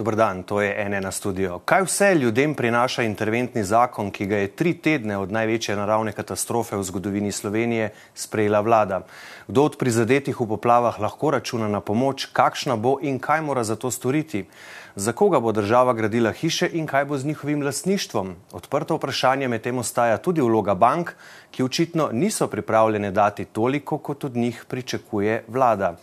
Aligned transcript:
Dobr 0.00 0.16
dan, 0.16 0.42
to 0.42 0.62
je 0.64 0.72
ene 0.80 0.96
na 1.00 1.10
studio. 1.12 1.58
Kaj 1.58 1.82
vse 1.84 2.14
ljudem 2.14 2.54
prinaša 2.56 3.02
interventni 3.04 3.60
zakon, 3.64 4.08
ki 4.10 4.26
ga 4.26 4.38
je 4.40 4.48
tri 4.56 4.72
tedne 4.72 5.18
od 5.20 5.28
največje 5.28 5.76
naravne 5.76 6.14
katastrofe 6.16 6.78
v 6.80 6.86
zgodovini 6.88 7.32
Slovenije 7.32 7.90
sprejela 8.14 8.62
vlada? 8.64 9.02
Kdo 9.44 9.66
od 9.68 9.76
prizadetih 9.76 10.40
v 10.40 10.46
poplavah 10.54 10.96
lahko 11.00 11.34
računa 11.36 11.68
na 11.68 11.82
pomoč, 11.84 12.30
kakšna 12.32 12.78
bo 12.80 12.96
in 13.02 13.20
kaj 13.20 13.44
mora 13.44 13.60
za 13.64 13.76
to 13.76 13.90
storiti? 13.90 14.46
Za 14.96 15.12
koga 15.12 15.36
bo 15.40 15.52
država 15.52 15.92
gradila 15.92 16.32
hiše 16.32 16.70
in 16.72 16.88
kaj 16.88 17.04
bo 17.04 17.20
z 17.20 17.28
njihovim 17.34 17.60
lasništvom? 17.62 18.34
Odprto 18.56 18.96
vprašanje 18.96 19.52
med 19.52 19.68
tem 19.68 19.78
ostaja 19.78 20.16
tudi 20.16 20.40
vloga 20.40 20.74
bank, 20.74 21.12
ki 21.50 21.62
očitno 21.62 22.08
niso 22.12 22.48
pripravljene 22.48 23.10
dati 23.10 23.44
toliko, 23.44 23.98
kot 23.98 24.24
od 24.24 24.36
njih 24.36 24.64
pričakuje 24.68 25.44
vlada. 25.48 25.96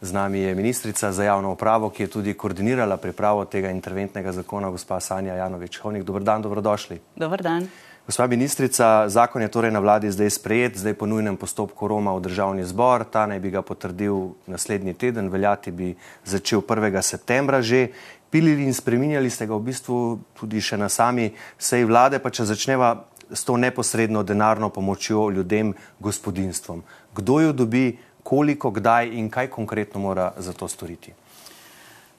Z 0.00 0.12
nami 0.12 0.38
je 0.38 0.54
ministrica 0.54 1.12
za 1.12 1.24
javno 1.24 1.52
upravo, 1.52 1.90
ki 1.90 2.02
je 2.02 2.06
tudi 2.06 2.34
koordinirala 2.34 2.96
pripravo 2.96 3.44
tega 3.44 3.70
interventnega 3.70 4.32
zakona, 4.32 4.70
gospa 4.70 5.00
Sanja 5.00 5.34
Janovič-Hovnik. 5.34 6.04
Dobr 6.04 6.22
dan, 6.22 6.42
dobrodošli. 6.42 7.00
Dobr 7.16 7.42
dan. 7.42 7.68
Gospa 8.06 8.26
ministrica, 8.26 9.08
zakon 9.08 9.42
je 9.42 9.48
torej 9.48 9.72
na 9.74 9.80
vladi 9.82 10.10
zdaj 10.10 10.30
sprejet, 10.30 10.76
zdaj 10.78 10.94
po 10.94 11.06
nujnem 11.06 11.36
postopku 11.36 11.88
Roma 11.88 12.12
v 12.14 12.22
državni 12.22 12.62
zbor, 12.62 13.02
ta 13.02 13.26
naj 13.26 13.40
bi 13.40 13.50
ga 13.50 13.64
potrdil 13.66 14.36
naslednji 14.46 14.94
teden, 14.94 15.26
veljati 15.26 15.72
bi 15.74 15.96
začel 16.24 16.60
1. 16.60 17.02
septembra 17.02 17.62
že. 17.62 17.88
Pilili 18.30 18.62
in 18.62 18.74
spreminjali 18.74 19.30
ste 19.30 19.46
ga 19.46 19.54
v 19.54 19.70
bistvu 19.70 20.18
tudi 20.38 20.60
še 20.60 20.76
na 20.76 20.88
sami 20.90 21.30
sej 21.58 21.86
vlade, 21.86 22.18
pa 22.18 22.30
če 22.30 22.44
začneva 22.44 23.06
s 23.30 23.42
to 23.44 23.56
neposredno 23.56 24.22
denarno 24.22 24.68
pomočjo 24.68 25.30
ljudem, 25.30 25.74
gospodinstvom. 25.98 26.82
Kdo 27.14 27.40
jo 27.40 27.52
dobi, 27.52 27.98
koliko, 28.26 28.72
kdaj 28.74 29.12
in 29.14 29.30
kaj 29.30 29.46
konkretno 29.54 30.00
mora 30.02 30.32
za 30.36 30.52
to 30.52 30.68
storiti? 30.68 31.12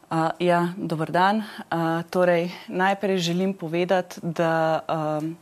Uh, 0.07 0.31
ja, 0.39 0.69
dober 0.77 1.11
dan. 1.11 1.43
Uh, 1.43 1.99
torej, 2.09 2.47
najprej 2.67 3.17
želim 3.17 3.53
povedati, 3.53 4.19
da 4.23 4.79
um, 4.87 5.35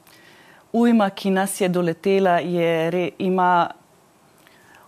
ujma, 0.73 1.09
ki 1.09 1.29
nas 1.29 1.61
je 1.61 1.69
doletela, 1.69 2.39
je 2.41 2.91
re, 2.91 3.09
ima 3.19 3.69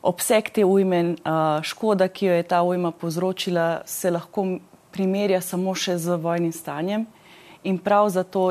obseg 0.01 0.49
te 0.49 0.65
ujme, 0.65 1.03
uh, 1.13 1.61
škoda, 1.61 2.07
ki 2.07 2.25
jo 2.25 2.33
je 2.33 2.43
ta 2.43 2.63
ujma 2.65 2.91
povzročila, 2.91 3.83
se 3.85 4.11
lahko 4.11 4.47
primerja 4.91 5.41
samo 5.45 5.75
še 5.77 5.99
z 6.01 6.17
vojnim 6.17 6.51
stanjem. 6.51 7.05
In 7.63 7.77
prav 7.77 8.09
zato 8.09 8.49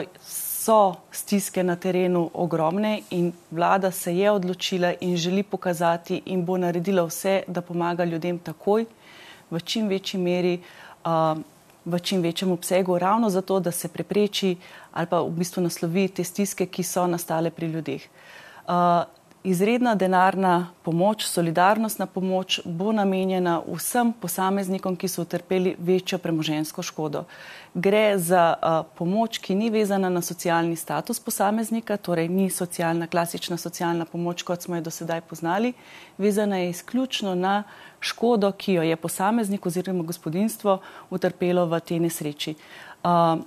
so 0.67 0.95
stiske 1.12 1.62
na 1.62 1.77
terenu 1.77 2.31
ogromne 2.34 3.00
in 3.11 3.33
vlada 3.50 3.91
se 3.91 4.17
je 4.17 4.31
odločila 4.31 4.95
in 5.00 5.17
želi 5.17 5.42
pokazati 5.42 6.22
in 6.27 6.45
bo 6.45 6.56
naredila 6.59 7.05
vse, 7.06 7.42
da 7.47 7.62
pomaga 7.62 8.05
ljudem 8.05 8.39
takoj, 8.39 8.87
v 9.50 9.61
čim 9.61 9.87
večji 9.89 10.20
meri, 10.20 10.59
v 11.84 11.98
čim 12.03 12.22
večjem 12.22 12.53
obsegu, 12.53 12.98
ravno 12.98 13.31
zato, 13.31 13.61
da 13.61 13.70
se 13.70 13.89
prepreči 13.89 14.56
ali 14.92 15.06
pa 15.06 15.20
v 15.20 15.31
bistvu 15.31 15.62
naslovi 15.62 16.09
te 16.09 16.25
stiske, 16.25 16.67
ki 16.67 16.83
so 16.83 17.06
nastale 17.06 17.50
pri 17.50 17.67
ljudeh. 17.67 18.09
Izredna 19.47 19.95
denarna 19.95 20.69
pomoč, 20.83 21.25
solidarnostna 21.25 22.07
pomoč 22.07 22.61
bo 22.65 22.91
namenjena 22.93 23.61
vsem 23.63 24.11
posameznikom, 24.13 24.97
ki 24.99 25.07
so 25.09 25.23
utrpeli 25.23 25.77
večjo 25.79 26.19
premožensko 26.19 26.83
škodo. 26.83 27.23
Gre 27.75 28.19
za 28.19 28.43
uh, 28.59 28.83
pomoč, 28.99 29.39
ki 29.39 29.55
ni 29.55 29.71
vezana 29.71 30.11
na 30.11 30.23
socialni 30.23 30.75
status 30.77 31.23
posameznika, 31.23 31.97
torej 31.97 32.27
ni 32.29 32.51
socialna, 32.51 33.07
klasična 33.07 33.57
socialna 33.57 34.05
pomoč, 34.05 34.43
kot 34.43 34.67
smo 34.67 34.81
jo 34.81 34.89
do 34.89 34.91
sedaj 34.91 35.21
poznali, 35.31 35.73
vezana 36.19 36.59
je 36.59 36.71
izključno 36.71 37.35
na 37.35 37.63
škodo, 38.01 38.51
ki 38.53 38.81
jo 38.81 38.83
je 38.83 38.97
posameznik 38.97 39.67
oziroma 39.67 40.03
gospodinstvo 40.03 40.81
utrpelo 41.11 41.71
v 41.71 41.81
tej 41.81 42.03
nesreči. 42.03 42.59
Uh, 43.05 43.47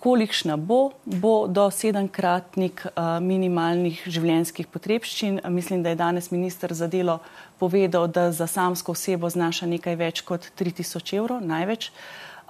kolikšna 0.00 0.56
bo, 0.56 0.90
bo 1.04 1.46
do 1.46 1.66
sedemkratnik 1.70 2.86
minimalnih 3.20 4.00
življenjskih 4.08 4.70
potrebščin. 4.72 5.42
Mislim, 5.52 5.82
da 5.84 5.92
je 5.92 6.00
danes 6.00 6.30
minister 6.32 6.72
za 6.74 6.88
delo 6.88 7.18
povedal, 7.60 8.08
da 8.08 8.30
za 8.32 8.48
samsko 8.48 8.96
osebo 8.96 9.28
znaša 9.30 9.68
nekaj 9.68 9.98
več 10.00 10.24
kot 10.24 10.48
3000 10.58 11.16
evrov, 11.20 11.44
največ, 11.44 11.90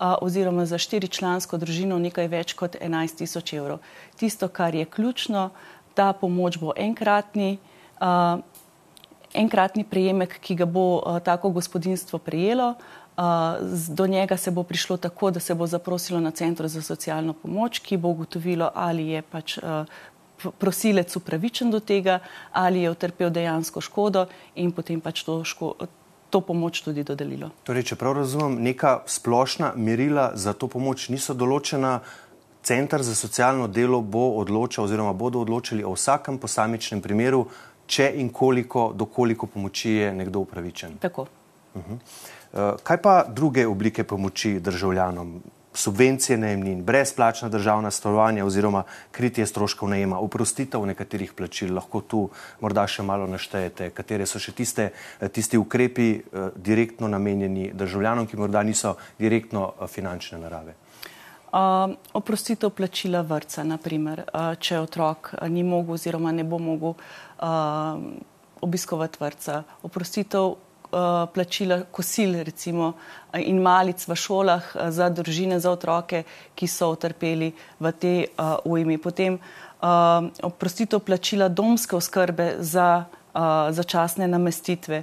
oziroma 0.00 0.64
za 0.66 0.78
štiričlansko 0.78 1.58
družino 1.60 1.98
nekaj 1.98 2.30
več 2.30 2.54
kot 2.54 2.78
11 2.80 3.24
tisoč 3.24 3.52
evrov. 3.58 3.82
Tisto, 4.16 4.48
kar 4.48 4.74
je 4.74 4.86
ključno, 4.86 5.50
ta 5.94 6.12
pomoč 6.12 6.58
bo 6.62 6.72
enkratni. 6.76 7.58
Enkratni 9.30 9.84
prejemek, 9.86 10.32
ki 10.42 10.56
ga 10.58 10.66
bo 10.66 10.98
uh, 10.98 11.20
tako 11.22 11.52
gospodinstvo 11.54 12.18
prejelo, 12.18 12.72
do 13.88 14.06
njega 14.06 14.36
se 14.36 14.50
bo 14.50 14.62
prišlo 14.62 14.96
tako, 14.96 15.30
da 15.30 15.40
se 15.40 15.54
bo 15.54 15.66
zaprosilo 15.66 16.20
na 16.20 16.30
centru 16.30 16.68
za 16.68 16.82
socialno 16.82 17.32
pomoč, 17.32 17.78
ki 17.78 17.96
bo 17.96 18.08
ugotovilo, 18.08 18.70
ali 18.74 19.08
je 19.08 19.22
pač 19.22 19.58
prosilec 20.58 21.16
upravičen 21.16 21.70
do 21.70 21.80
tega, 21.80 22.18
ali 22.52 22.80
je 22.80 22.90
utrpel 22.90 23.30
dejansko 23.30 23.80
škodo 23.80 24.26
in 24.54 24.72
potem 24.72 25.00
pač 25.00 25.22
to, 25.22 25.44
ško, 25.44 25.74
to 26.30 26.40
pomoč 26.40 26.80
tudi 26.80 27.04
dodelilo. 27.04 27.50
Torej, 27.64 27.90
če 27.92 27.98
prav 28.00 28.16
razumem, 28.22 28.56
neka 28.62 29.02
splošna 29.06 29.74
merila 29.76 30.30
za 30.34 30.52
to 30.52 30.68
pomoč 30.68 31.10
niso 31.10 31.34
določena. 31.34 32.00
Centr 32.62 33.00
za 33.00 33.14
socialno 33.16 33.70
delo 33.72 34.02
bo 34.04 34.36
odločal 34.36 34.84
oziroma 34.84 35.14
bodo 35.16 35.40
odločili 35.40 35.84
o 35.84 35.94
vsakem 35.96 36.36
posamičnem 36.38 37.00
primeru, 37.00 37.46
če 37.88 38.10
in 38.20 38.28
koliko, 38.28 38.90
do 38.92 39.06
koliko 39.08 39.48
pomoči 39.48 39.94
je 39.96 40.10
nekdo 40.14 40.42
upravičen. 40.44 40.98
Tako. 41.00 41.26
Uh 41.74 41.82
-huh. 41.82 41.98
Eh, 42.52 42.72
kaj 42.82 43.02
pa 43.02 43.24
druge 43.28 43.66
oblike 43.66 44.04
pomoči 44.04 44.60
državljanom? 44.60 45.42
Subvencije 45.74 46.38
najemnin, 46.38 46.82
brezplačna 46.84 47.48
državna 47.48 47.90
stanovanja 47.90 48.44
oziroma 48.44 48.82
kritje 49.10 49.46
stroškov 49.46 49.88
najema, 49.88 50.18
oprostitev 50.18 50.86
nekaterih 50.86 51.32
plačil, 51.32 51.74
lahko 51.74 52.00
tu 52.00 52.24
morda 52.60 52.88
še 52.90 53.04
malo 53.06 53.28
naštejete, 53.30 53.92
katere 53.94 54.26
so 54.26 54.42
še 54.42 54.52
tiste, 54.52 54.88
eh, 55.20 55.28
tisti 55.28 55.58
ukrepi 55.58 56.08
eh, 56.10 56.48
direktno 56.56 57.08
namenjeni 57.08 57.70
državljanom, 57.74 58.26
ki 58.26 58.36
morda 58.36 58.62
niso 58.62 58.96
direktno 59.18 59.72
finančne 59.86 60.38
narave. 60.38 60.74
Uh, 61.50 61.90
oprostitev 62.14 62.70
plačila 62.70 63.24
vrca, 63.26 63.64
naprimer, 63.66 64.20
uh, 64.22 64.54
če 64.54 64.78
otrok 64.78 65.32
ni 65.50 65.64
mogel 65.66 65.96
oziroma 65.96 66.30
ne 66.32 66.44
bo 66.46 66.58
mogel 66.62 66.94
uh, 66.94 67.98
obiskovati 68.62 69.18
vrca. 69.18 69.62
Oprostitev 69.82 70.54
plačila 71.34 71.82
kosil 71.90 72.42
recimo, 72.44 72.94
in 73.38 73.62
malic 73.62 74.08
v 74.08 74.14
šolah 74.16 74.74
eh, 74.74 74.90
za 74.90 75.08
družine, 75.08 75.60
za 75.60 75.70
otroke, 75.70 76.24
ki 76.54 76.66
so 76.66 76.90
utrpeli 76.92 77.52
v 77.80 77.92
te 77.92 78.14
uh, 78.26 78.58
ujmi. 78.64 78.98
Potem 78.98 79.38
oprostitev 79.80 81.00
plačila 81.00 81.48
domske 81.48 81.96
oskrbe 81.96 82.60
za 82.60 83.04
začasne 83.70 84.28
namestitve, 84.28 85.02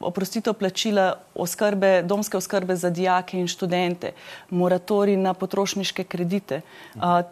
oprostitev 0.00 0.54
plačila 0.58 1.14
oskrbe, 1.34 2.02
domske 2.02 2.36
oskrbe 2.36 2.76
za 2.76 2.90
dijake 2.90 3.40
in 3.40 3.48
študente, 3.48 4.12
moratori 4.50 5.16
na 5.16 5.34
potrošniške 5.34 6.04
kredite. 6.04 6.60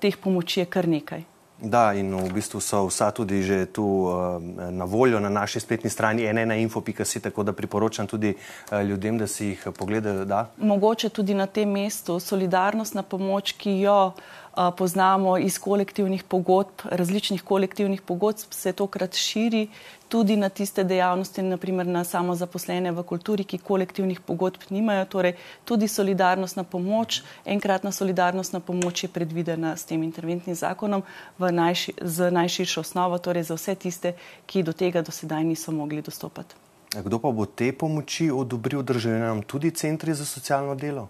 Teh 0.00 0.16
pomoči 0.16 0.60
je 0.60 0.66
kar 0.66 0.88
nekaj. 0.88 1.22
Da, 1.62 1.93
in 1.93 2.15
v 2.15 2.32
bistvu 2.32 2.60
so 2.60 2.87
vsa 2.88 3.10
tudi 3.10 3.43
že 3.43 3.66
tu 3.66 3.84
uh, 3.84 4.41
na 4.71 4.84
voljo 4.84 5.21
na 5.21 5.28
naši 5.28 5.60
spletni 5.60 5.91
strani 5.91 6.25
enena.info.si, 6.25 7.21
tako 7.21 7.43
da 7.43 7.53
priporočam 7.53 8.06
tudi 8.06 8.34
uh, 8.34 8.81
ljudem, 8.81 9.19
da 9.19 9.26
si 9.26 9.47
jih 9.47 9.66
pogledajo. 9.78 10.25
Da. 10.25 10.50
Mogoče 10.56 11.09
tudi 11.09 11.34
na 11.34 11.47
tem 11.47 11.69
mestu 11.69 12.21
solidarnostna 12.21 13.03
pomoč, 13.03 13.53
ki 13.53 13.81
jo 13.81 14.06
uh, 14.06 14.39
poznamo 14.76 15.38
iz 15.38 15.58
kolektivnih 15.58 16.24
pogodb, 16.24 16.84
različnih 16.84 17.42
kolektivnih 17.42 18.02
pogodb, 18.02 18.50
se 18.50 18.72
tokrat 18.72 19.14
širi 19.14 19.68
tudi 20.08 20.36
na 20.36 20.48
tiste 20.48 20.84
dejavnosti, 20.84 21.42
naprimer 21.42 21.86
na 21.86 22.02
samozaposlene 22.04 22.91
v 22.92 23.02
kulturi, 23.06 23.44
ki 23.44 23.58
kolektivnih 23.58 24.20
pogodb 24.20 24.66
nimajo. 24.70 25.04
Torej, 25.04 25.36
tudi 25.64 25.88
solidarnostna 25.88 26.64
pomoč, 26.64 27.22
enkratna 27.44 27.92
solidarnostna 27.92 28.60
pomoč 28.60 29.04
je 29.04 29.08
predvidena 29.08 29.76
s 29.76 29.86
tem 29.86 30.02
interventnim 30.02 30.54
zakonom 30.54 31.03
najši, 31.38 31.94
z 32.03 32.30
najširšo 32.30 32.80
osnovo, 32.80 33.18
torej 33.18 33.46
za 33.53 33.54
vse 33.54 33.74
tiste, 33.74 34.12
ki 34.46 34.66
do 34.66 34.72
tega 34.72 35.03
do 35.03 35.14
sedaj 35.14 35.44
niso 35.44 35.72
mogli 35.72 36.03
dostopati. 36.03 36.58
Kdo 36.91 37.22
pa 37.22 37.30
bo 37.30 37.46
te 37.46 37.70
pomoči 37.72 38.30
odobril 38.34 38.82
državljanom, 38.82 39.42
tudi 39.46 39.70
centri 39.70 40.14
za 40.14 40.26
socialno 40.26 40.74
delo? 40.74 41.08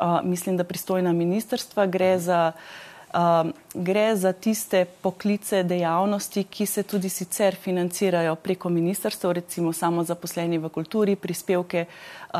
Uh, 0.00 0.20
mislim, 0.24 0.56
da 0.56 0.64
pristojna 0.64 1.12
ministrstva 1.12 1.86
gre 1.86 2.18
za 2.18 2.52
uh, 2.52 3.50
gre 3.74 4.16
za 4.16 4.32
tiste 4.32 4.84
poklice, 4.84 5.62
dejavnosti, 5.62 6.44
ki 6.44 6.66
se 6.66 6.82
tudi 6.82 7.08
sicer 7.08 7.54
financirajo 7.54 8.34
preko 8.34 8.68
ministrstva, 8.68 9.32
recimo 9.32 9.72
samo 9.72 10.04
zaposleni 10.04 10.58
v 10.58 10.68
kulturi, 10.68 11.16
prispevke 11.16 11.84
uh, 11.86 12.38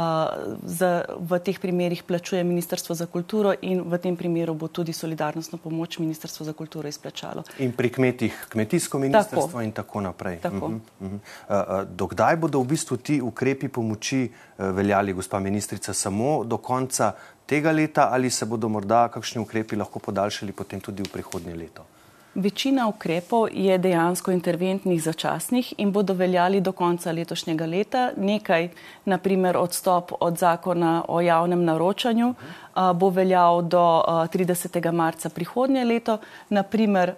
za, 0.63 1.05
v 1.19 1.39
teh 1.39 1.59
primerjih 1.61 2.03
plačuje 2.03 2.45
Ministrstvo 2.45 2.95
za 2.95 3.07
kulturo 3.07 3.55
in 3.63 3.83
v 3.83 3.99
tem 3.99 4.17
primeru 4.17 4.55
bo 4.55 4.69
tudi 4.69 4.93
solidarnostno 4.93 5.59
pomoč 5.59 5.99
Ministrstvo 5.99 6.47
za 6.47 6.53
kulturo 6.53 6.89
izplačalo. 6.89 7.43
In 7.59 7.73
pri 7.73 7.91
kmetih 7.91 8.47
kmetijsko 8.49 8.99
ministrstvo 8.99 9.47
tako. 9.47 9.63
in 9.63 9.73
tako 9.73 10.01
naprej. 10.01 10.39
Tako. 10.43 10.67
Uh 10.67 10.73
-huh, 10.73 10.81
uh 11.01 11.11
-huh. 11.11 11.83
uh, 11.83 11.89
dokdaj 11.89 12.37
bodo 12.37 12.61
v 12.61 12.67
bistvu 12.67 12.97
ti 12.97 13.21
ukrepi 13.23 13.69
pomoči 13.69 14.31
uh, 14.31 14.67
veljali, 14.75 15.13
gospa 15.13 15.39
ministrica, 15.39 15.95
samo 15.95 16.45
do 16.45 16.57
konca 16.57 17.13
tega 17.51 17.73
leta 17.73 18.09
ali 18.13 18.31
se 18.31 18.47
bodo 18.47 18.69
morda 18.69 19.09
kakšni 19.09 19.43
ukrepi 19.43 19.77
lahko 19.77 19.99
podaljšali 19.99 20.53
potem 20.53 20.81
tudi 20.81 21.03
v 21.03 21.11
prihodnje 21.13 21.57
leto? 21.57 21.87
Večina 22.35 22.85
ukrepov 22.87 23.49
je 23.51 23.75
dejansko 23.79 24.31
interventnih 24.31 25.01
začasnih 25.03 25.73
in 25.83 25.91
bodo 25.93 26.15
veljali 26.15 26.61
do 26.61 26.73
konca 26.73 27.11
letošnjega 27.13 27.67
leta. 27.67 28.03
Nekaj, 28.17 28.69
naprimer 29.05 29.57
odstop 29.59 30.13
od 30.21 30.39
zakona 30.39 30.93
o 31.09 31.21
javnem 31.21 31.65
naročanju, 31.65 32.35
bo 32.95 33.09
veljal 33.11 33.63
do 33.63 34.03
30. 34.07 34.93
marca 34.93 35.29
prihodnje 35.29 35.85
leto. 35.85 36.19
Naprimer 36.49 37.15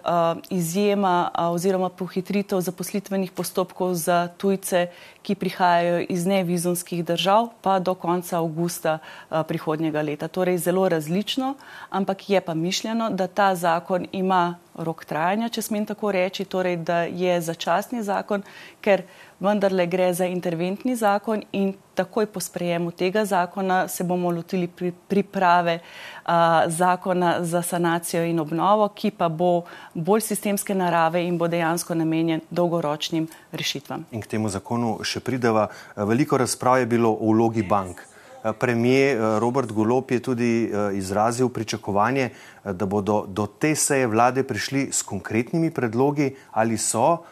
izjema 0.49 1.31
oziroma 1.37 1.89
pohitritev 1.89 2.61
zaposlitvenih 2.61 3.31
postopkov 3.31 3.93
za 3.93 4.27
tujce, 4.37 4.87
ki 5.23 5.35
prihajajo 5.35 6.05
iz 6.09 6.25
nevizonskih 6.25 7.05
držav, 7.05 7.47
pa 7.61 7.79
do 7.79 7.93
konca 7.95 8.37
avgusta 8.37 8.97
prihodnjega 9.29 10.01
leta. 10.01 10.27
Torej 10.27 10.57
zelo 10.57 10.89
različno, 10.89 11.53
ampak 11.89 12.29
je 12.29 12.41
pa 12.41 12.53
mišljeno, 12.53 13.09
da 13.09 13.27
ta 13.27 13.55
zakon 13.55 14.07
ima 14.11 14.55
rok 14.75 15.05
trajanja, 15.05 15.49
če 15.49 15.61
smem 15.61 15.85
tako 15.85 16.11
reči, 16.11 16.45
torej 16.45 16.77
da 16.77 17.03
je 17.03 17.41
začasni 17.41 18.03
zakon, 18.03 18.43
ker 18.81 19.03
vendarle 19.39 19.87
gre 19.87 20.13
za 20.13 20.25
interventni 20.25 20.95
zakon 20.95 21.43
in 21.51 21.73
takoj 21.93 22.25
po 22.25 22.39
sprejemu 22.39 22.91
tega 22.91 23.25
zakona 23.25 23.87
se 23.87 24.03
bomo 24.03 24.31
lotili 24.31 24.67
pri, 24.67 24.91
priprave 25.07 25.79
a, 26.25 26.63
zakona 26.67 27.43
za 27.43 27.61
sanacijo 27.61 28.23
in 28.23 28.39
obnovo, 28.39 28.87
ki 28.89 29.11
pa 29.11 29.29
bo 29.29 29.63
bolj 29.93 30.21
sistemske 30.21 30.75
narave 30.75 31.25
in 31.27 31.37
bo 31.37 31.47
dejansko 31.47 31.95
namenjen 31.95 32.41
dolgoročnim 32.49 33.27
rešitvam. 33.51 34.05
In 34.11 34.21
k 34.21 34.27
temu 34.27 34.49
zakonu 34.49 34.99
še 35.03 35.19
prideva. 35.19 35.67
Veliko 35.95 36.37
razprav 36.37 36.79
je 36.79 36.85
bilo 36.85 37.13
o 37.13 37.33
vlogi 37.33 37.63
bank. 37.63 38.12
Premijer 38.59 39.39
Robert 39.39 39.71
Golop 39.71 40.11
je 40.11 40.19
tudi 40.19 40.71
izrazil 40.93 41.49
pričakovanje, 41.49 42.29
da 42.63 42.85
bodo 42.85 43.23
do 43.27 43.47
te 43.47 43.75
seje 43.75 44.07
vlade 44.07 44.43
prišli 44.43 44.89
s 44.91 45.01
konkretnimi 45.01 45.71
predlogi. 45.71 46.35
Ali 46.51 46.77
so 46.77 47.23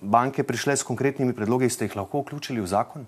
banke 0.00 0.42
prišle 0.42 0.76
s 0.76 0.82
konkretnimi 0.82 1.34
predlogi, 1.34 1.70
ste 1.70 1.84
jih 1.84 1.96
lahko 1.96 2.22
vključili 2.22 2.60
v 2.60 2.66
zakon? 2.66 3.06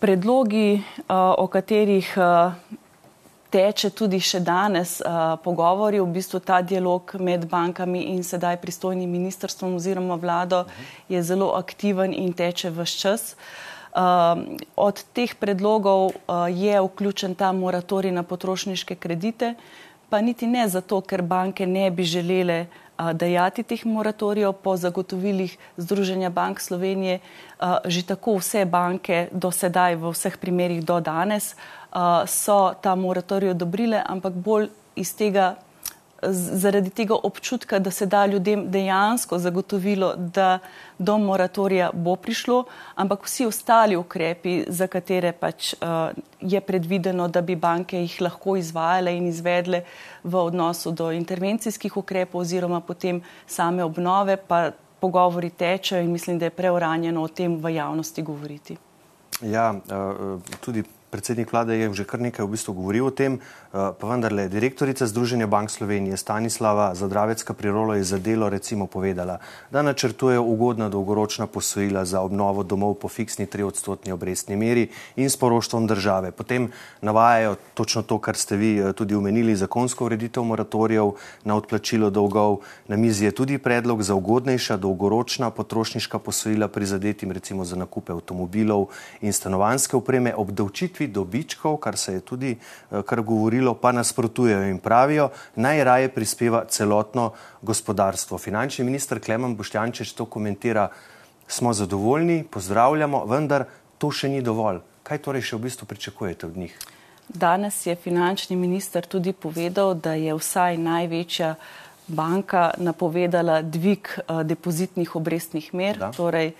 predlogi, 0.00 0.82
o 1.36 1.46
katerih 1.46 2.08
teče 3.50 3.90
tudi 3.90 4.20
še 4.22 4.40
danes 4.40 4.98
pogovori, 5.44 6.00
v 6.00 6.08
bistvu 6.14 6.40
ta 6.40 6.60
dialog 6.62 7.16
med 7.20 7.44
bankami 7.50 8.06
in 8.14 8.22
sedaj 8.24 8.60
pristojnim 8.62 9.10
ministrstvom 9.10 9.76
oziroma 9.76 10.16
vlado 10.16 10.64
je 11.08 11.20
zelo 11.22 11.52
aktiven 11.58 12.14
in 12.16 12.32
teče 12.32 12.72
vse 12.72 13.02
čas. 13.02 13.34
Od 14.76 15.04
teh 15.12 15.34
predlogov 15.34 16.12
je 16.48 16.80
vključen 16.80 17.34
ta 17.34 17.52
moratorij 17.52 18.12
na 18.12 18.22
potrošniške 18.22 18.94
kredite, 18.94 19.54
pa 20.10 20.20
niti 20.20 20.46
ne 20.46 20.68
zato, 20.68 21.00
ker 21.00 21.22
banke 21.22 21.66
ne 21.66 21.90
bi 21.90 22.04
želele 22.04 22.66
dajati 23.00 23.62
teh 23.62 23.86
moratorijev 23.86 24.52
po 24.52 24.76
zagotovilih 24.76 25.56
Združenja 25.76 26.30
bank 26.30 26.60
Slovenije. 26.60 27.18
Že 27.84 28.02
tako 28.06 28.36
vse 28.38 28.64
banke 28.64 29.28
do 29.32 29.50
sedaj, 29.50 29.96
v 29.96 30.12
vseh 30.12 30.36
primerjih 30.38 30.84
do 30.84 31.00
danes, 31.00 31.56
so 32.26 32.74
ta 32.82 32.94
moratorij 32.94 33.50
odobrile, 33.50 34.02
ampak 34.06 34.32
bolj 34.32 34.68
iz 34.96 35.14
tega 35.16 35.54
zaradi 36.28 36.90
tega 36.90 37.14
občutka, 37.14 37.78
da 37.78 37.90
se 37.90 38.06
da 38.06 38.26
ljudem 38.26 38.70
dejansko 38.70 39.38
zagotovilo, 39.38 40.14
da 40.16 40.58
do 40.98 41.18
moratorija 41.18 41.90
bo 41.94 42.16
prišlo, 42.16 42.64
ampak 42.94 43.24
vsi 43.24 43.46
ostali 43.46 43.96
ukrepi, 43.96 44.64
za 44.68 44.86
katere 44.86 45.32
pač 45.32 45.72
uh, 45.74 46.12
je 46.40 46.60
predvideno, 46.60 47.28
da 47.28 47.40
bi 47.40 47.56
banke 47.56 48.00
jih 48.00 48.20
lahko 48.20 48.56
izvajale 48.56 49.16
in 49.16 49.26
izvedle 49.26 49.82
v 50.24 50.36
odnosu 50.36 50.92
do 50.92 51.10
intervencijskih 51.12 51.96
ukrepov 51.96 52.40
oziroma 52.40 52.80
potem 52.80 53.22
same 53.46 53.84
obnove, 53.84 54.36
pa 54.36 54.70
pogovori 55.00 55.50
tečejo 55.50 56.02
in 56.02 56.12
mislim, 56.12 56.38
da 56.38 56.44
je 56.44 56.50
preuranjeno 56.50 57.22
o 57.22 57.28
tem 57.28 57.56
v 57.56 57.74
javnosti 57.74 58.22
govoriti. 58.22 58.76
Ja, 59.42 59.72
uh, 59.72 60.40
tudi 60.60 60.84
predsednik 61.10 61.52
vlade 61.52 61.74
je 61.74 61.92
že 61.92 62.04
kar 62.06 62.20
nekaj 62.22 62.46
v 62.46 62.54
bistvu 62.54 62.72
govoril 62.74 63.06
o 63.06 63.10
tem, 63.10 63.36
eh, 63.36 63.92
pa 63.92 64.04
vendarle 64.06 64.48
direktorica 64.48 65.06
Združenja 65.06 65.46
bank 65.46 65.70
Slovenije 65.70 66.16
Stanislava 66.16 66.94
Zadravecka 66.94 67.54
prirolo 67.54 67.94
je 67.94 68.04
za 68.04 68.18
delo 68.18 68.48
recimo 68.48 68.86
povedala, 68.86 69.38
da 69.70 69.82
načrtuje 69.82 70.38
ugodna 70.38 70.88
dolgoročna 70.88 71.46
posojila 71.46 72.04
za 72.04 72.20
obnovo 72.20 72.62
domov 72.62 72.94
po 72.94 73.08
fiksni 73.08 73.46
3 73.46 73.62
odstotni 73.62 74.12
obrestni 74.12 74.56
meri 74.56 74.88
in 75.16 75.30
s 75.30 75.36
poroštvom 75.36 75.86
države. 75.86 76.30
Potem 76.30 76.70
navajajo 77.02 77.56
točno 77.74 78.02
to, 78.02 78.18
kar 78.18 78.36
ste 78.36 78.56
vi 78.56 78.78
eh, 78.78 78.92
tudi 78.92 79.14
omenili, 79.14 79.56
zakonsko 79.56 80.06
ureditev 80.06 80.44
moratorijev 80.44 81.12
na 81.44 81.56
odplačilo 81.56 82.10
dolgov. 82.10 82.62
Na 82.88 82.96
mizi 82.96 83.24
je 83.24 83.34
tudi 83.34 83.58
predlog 83.58 84.02
za 84.02 84.14
ugodnejša 84.14 84.76
dolgoročna 84.76 85.50
potrošniška 85.50 86.18
posojila 86.18 86.68
prizadetim 86.68 87.32
recimo 87.32 87.64
za 87.64 87.76
nakupe 87.76 88.12
avtomobilov 88.12 88.86
in 89.20 89.32
stanovanske 89.32 89.96
opreme 89.96 90.34
obdavčitvi 91.00 91.06
dobičkov, 91.08 91.76
kar 91.76 91.96
se 91.96 92.14
je 92.14 92.20
tudi 92.20 92.56
eh, 92.90 93.02
kar 93.02 93.22
govorilo, 93.22 93.74
pa 93.74 93.92
nasprotujejo 93.92 94.68
in 94.68 94.78
pravijo, 94.78 95.30
najraje 95.56 96.08
prispeva 96.08 96.64
celotno 96.68 97.32
gospodarstvo. 97.62 98.38
Finančni 98.38 98.84
minister 98.84 99.20
Klemen 99.20 99.56
Boštjančič 99.56 100.12
to 100.12 100.24
komentira, 100.24 100.88
smo 101.48 101.72
zadovoljni, 101.72 102.44
pozdravljamo, 102.44 103.24
vendar 103.26 103.64
to 103.98 104.10
še 104.10 104.28
ni 104.28 104.42
dovolj. 104.42 104.80
Kaj 105.02 105.18
torej 105.18 105.42
še 105.42 105.56
v 105.56 105.66
bistvu 105.66 105.86
pričakujete 105.86 106.46
od 106.46 106.56
njih? 106.56 106.76
Danes 107.28 107.86
je 107.86 107.94
finančni 107.94 108.56
minister 108.56 109.06
tudi 109.06 109.32
povedal, 109.32 109.94
da 109.94 110.14
je 110.14 110.34
vsaj 110.34 110.78
največja 110.78 111.54
banka 112.06 112.70
napovedala 112.78 113.62
dvig 113.62 114.06
uh, 114.26 114.42
depozitnih 114.42 115.14
obrestnih 115.16 115.74
mer. 115.74 115.98
Da. 115.98 116.10
Torej, 116.10 116.54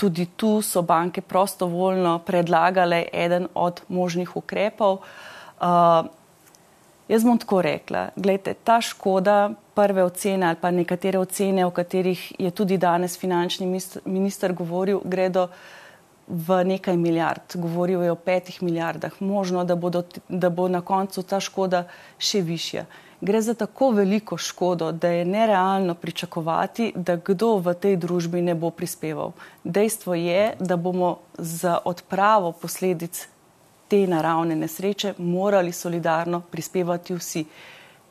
tudi 0.00 0.26
tu 0.36 0.62
so 0.62 0.82
banke 0.82 1.20
prostovoljno 1.20 2.18
predlagale 2.18 3.04
eden 3.12 3.48
od 3.54 3.82
možnih 3.88 4.36
ukrepov. 4.36 5.02
Uh, 5.60 6.06
jaz 7.08 7.24
bom 7.24 7.38
tako 7.38 7.60
rekla, 7.62 8.08
gledajte, 8.16 8.54
ta 8.64 8.80
škoda, 8.80 9.50
prve 9.74 10.04
ocene 10.04 10.46
ali 10.46 10.56
pa 10.60 10.70
nekatere 10.70 11.18
ocene, 11.18 11.66
o 11.66 11.70
katerih 11.70 12.32
je 12.38 12.50
tudi 12.50 12.78
danes 12.78 13.18
finančni 13.18 13.68
minister 14.04 14.52
govoril, 14.52 15.00
gredo 15.04 15.48
v 16.28 16.64
nekaj 16.64 16.96
milijard. 16.96 17.54
Govoril 17.54 18.02
je 18.02 18.12
o 18.12 18.16
petih 18.16 18.62
milijardah. 18.62 19.20
Možno, 19.20 19.64
da, 19.64 19.76
bodo, 19.76 20.02
da 20.28 20.48
bo 20.50 20.68
na 20.68 20.80
koncu 20.80 21.22
ta 21.22 21.40
škoda 21.40 21.84
še 22.18 22.40
višja 22.40 22.86
gre 23.20 23.42
za 23.42 23.54
tako 23.54 23.90
veliko 23.90 24.36
škodo, 24.36 24.92
da 24.92 25.08
je 25.08 25.24
nerealno 25.24 25.94
pričakovati, 25.94 26.92
da 26.94 27.16
kdo 27.16 27.56
v 27.56 27.74
tej 27.74 27.96
družbi 27.96 28.42
ne 28.42 28.54
bo 28.54 28.70
prispeval. 28.70 29.32
Dejstvo 29.64 30.14
je, 30.14 30.54
da 30.60 30.76
bomo 30.76 31.18
za 31.38 31.78
odpravo 31.84 32.52
posledic 32.52 33.28
te 33.88 34.06
naravne 34.06 34.56
nesreče 34.56 35.14
morali 35.18 35.72
solidarno 35.72 36.40
prispevati 36.40 37.14
vsi 37.14 37.44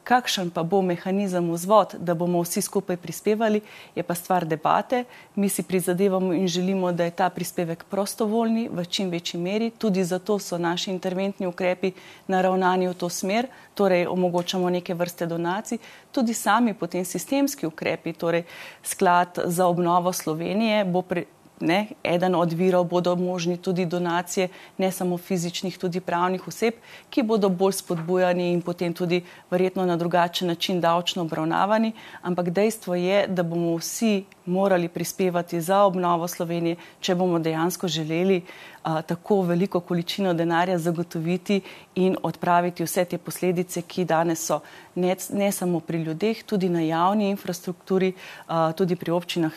kakšen 0.09 0.49
pa 0.49 0.63
bo 0.63 0.81
mehanizem 0.81 1.51
vzvod, 1.53 1.93
da 2.01 2.15
bomo 2.17 2.41
vsi 2.41 2.61
skupaj 2.65 2.97
prispevali, 2.97 3.61
je 3.95 4.03
pa 4.03 4.15
stvar 4.17 4.45
debate. 4.45 5.03
Mi 5.35 5.49
si 5.49 5.63
prizadevamo 5.63 6.33
in 6.33 6.47
želimo, 6.47 6.91
da 6.91 7.05
je 7.05 7.11
ta 7.11 7.29
prispevek 7.29 7.83
prostovoljni 7.89 8.69
v 8.73 8.85
čim 8.85 9.09
večji 9.09 9.39
meri. 9.39 9.69
Tudi 9.69 10.03
zato 10.03 10.39
so 10.39 10.57
naši 10.57 10.91
interventni 10.91 11.47
ukrepi 11.47 11.91
naravnani 12.27 12.87
v 12.87 12.93
to 12.93 13.09
smer, 13.09 13.47
torej 13.73 14.07
omogočamo 14.07 14.69
neke 14.69 14.93
vrste 14.93 15.25
donacij. 15.25 15.77
Tudi 16.11 16.33
sami 16.33 16.73
potem 16.73 17.05
sistemski 17.05 17.67
ukrepi, 17.67 18.13
torej 18.13 18.43
sklad 18.83 19.39
za 19.45 19.67
obnovo 19.67 20.13
Slovenije 20.13 20.85
bo 20.85 21.01
pre, 21.01 21.25
ne, 21.59 21.87
eden 22.03 22.35
od 22.35 22.53
virov 22.53 22.83
bodo 22.83 23.15
možni 23.15 23.57
tudi 23.57 23.85
donacije, 23.85 24.47
ne 24.77 24.91
samo 24.91 25.17
fizičnih, 25.17 25.77
tudi 25.77 25.99
pravnih 25.99 26.47
oseb, 26.47 26.73
ki 27.09 27.23
bodo 27.23 27.49
bolj 27.49 27.79
spodbujani 27.81 28.51
in 28.53 28.61
potem 28.61 28.93
tudi 28.93 29.21
verjetno 29.51 29.85
na 29.85 29.97
drugačen 29.97 30.47
način 30.47 30.81
davčno 30.81 31.21
obravnavani. 31.21 31.91
Ampak 32.21 32.49
dejstvo 32.49 32.95
je, 32.95 33.27
da 33.27 33.43
bomo 33.43 33.75
vsi 33.77 34.23
morali 34.45 34.87
prispevati 34.87 35.61
za 35.61 35.83
obnovo 35.83 36.27
Slovenije, 36.27 36.75
če 36.99 37.15
bomo 37.15 37.39
dejansko 37.39 37.87
želeli 37.87 38.41
a, 38.83 39.01
tako 39.01 39.41
veliko 39.41 39.79
količino 39.79 40.33
denarja 40.33 40.77
zagotoviti 40.77 41.61
in 41.95 42.17
odpraviti 42.23 42.83
vse 42.83 43.05
te 43.05 43.17
posledice, 43.17 43.81
ki 43.81 44.05
danes 44.05 44.45
so 44.45 44.59
ne, 44.95 45.15
ne 45.33 45.51
samo 45.51 45.79
pri 45.79 46.03
ljudeh, 46.03 46.43
tudi 46.43 46.69
na 46.69 46.81
javni 46.81 47.29
infrastrukturi, 47.29 48.13
a, 48.47 48.71
tudi 48.71 48.95
pri 48.95 49.11
občinah 49.11 49.53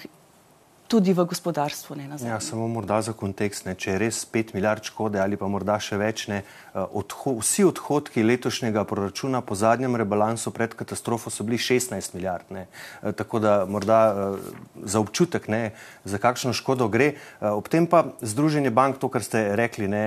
tudi 0.92 1.16
v 1.16 1.24
gospodarstvu. 1.24 1.96
Ja, 2.20 2.36
samo 2.36 2.68
morda 2.68 3.00
za 3.00 3.16
kontekst, 3.16 3.64
ne, 3.64 3.72
če 3.72 3.94
je 3.94 4.00
res 4.02 4.16
5 4.28 4.52
milijard 4.52 4.84
škode 4.84 5.16
ali 5.16 5.38
pa 5.40 5.48
morda 5.48 5.78
še 5.80 5.96
več, 5.96 6.26
ne, 6.28 6.42
eh, 6.44 6.76
odho 6.76 7.38
vsi 7.40 7.64
odhodki 7.64 8.20
letošnjega 8.20 8.84
proračuna 8.84 9.40
po 9.40 9.56
zadnjem 9.56 9.96
rebalansu 9.96 10.52
pred 10.52 10.76
katastrofo 10.76 11.32
so 11.32 11.46
bili 11.48 11.56
16 11.56 12.12
milijard. 12.12 12.44
Ne. 12.52 12.66
Eh, 13.00 13.16
tako 13.16 13.40
da 13.40 13.64
morda 13.64 14.00
eh, 14.12 14.52
za 14.84 15.00
občutek, 15.00 15.48
ne, 15.48 15.72
za 16.04 16.20
kakšno 16.20 16.52
škodo 16.52 16.90
gre. 16.92 17.14
Ob 17.40 17.72
tem 17.72 17.86
pa 17.88 18.04
Združenje 18.20 18.70
bank, 18.70 19.00
to, 19.00 19.08
kar 19.08 19.24
ste 19.24 19.56
rekli, 19.56 19.88
ne, 19.88 20.04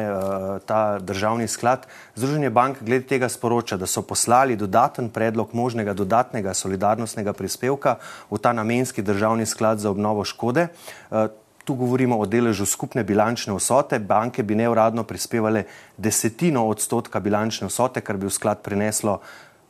ta 0.69 0.99
državni 1.01 1.47
sklad, 1.49 1.87
Združenje 2.13 2.51
bank 2.53 2.83
glede 2.85 3.07
tega 3.09 3.29
sporoča, 3.31 3.79
da 3.81 3.89
so 3.89 4.03
poslali 4.05 4.59
dodaten 4.59 5.09
predlog 5.09 5.55
možnega 5.57 5.95
dodatnega 5.97 6.53
solidarnostnega 6.53 7.33
prispevka 7.33 7.97
v 8.29 8.37
ta 8.37 8.53
namenski 8.53 9.01
državni 9.01 9.49
sklad 9.49 9.79
za 9.79 9.89
obnovo 9.89 10.25
škode. 10.27 10.74
Eh, 11.11 11.27
tu 11.65 11.73
govorimo 11.73 12.19
o 12.19 12.25
deležu 12.29 12.65
skupne 12.65 13.03
bilančne 13.03 13.53
vsote. 13.57 13.99
Banke 13.99 14.43
bi 14.43 14.55
neuradno 14.55 15.03
prispevale 15.03 15.65
desetino 15.97 16.67
odstotka 16.69 17.19
bilančne 17.19 17.67
vsote, 17.67 18.01
kar 18.05 18.21
bi 18.21 18.29
v 18.29 18.33
sklad 18.33 18.61
prineslo 18.61 19.19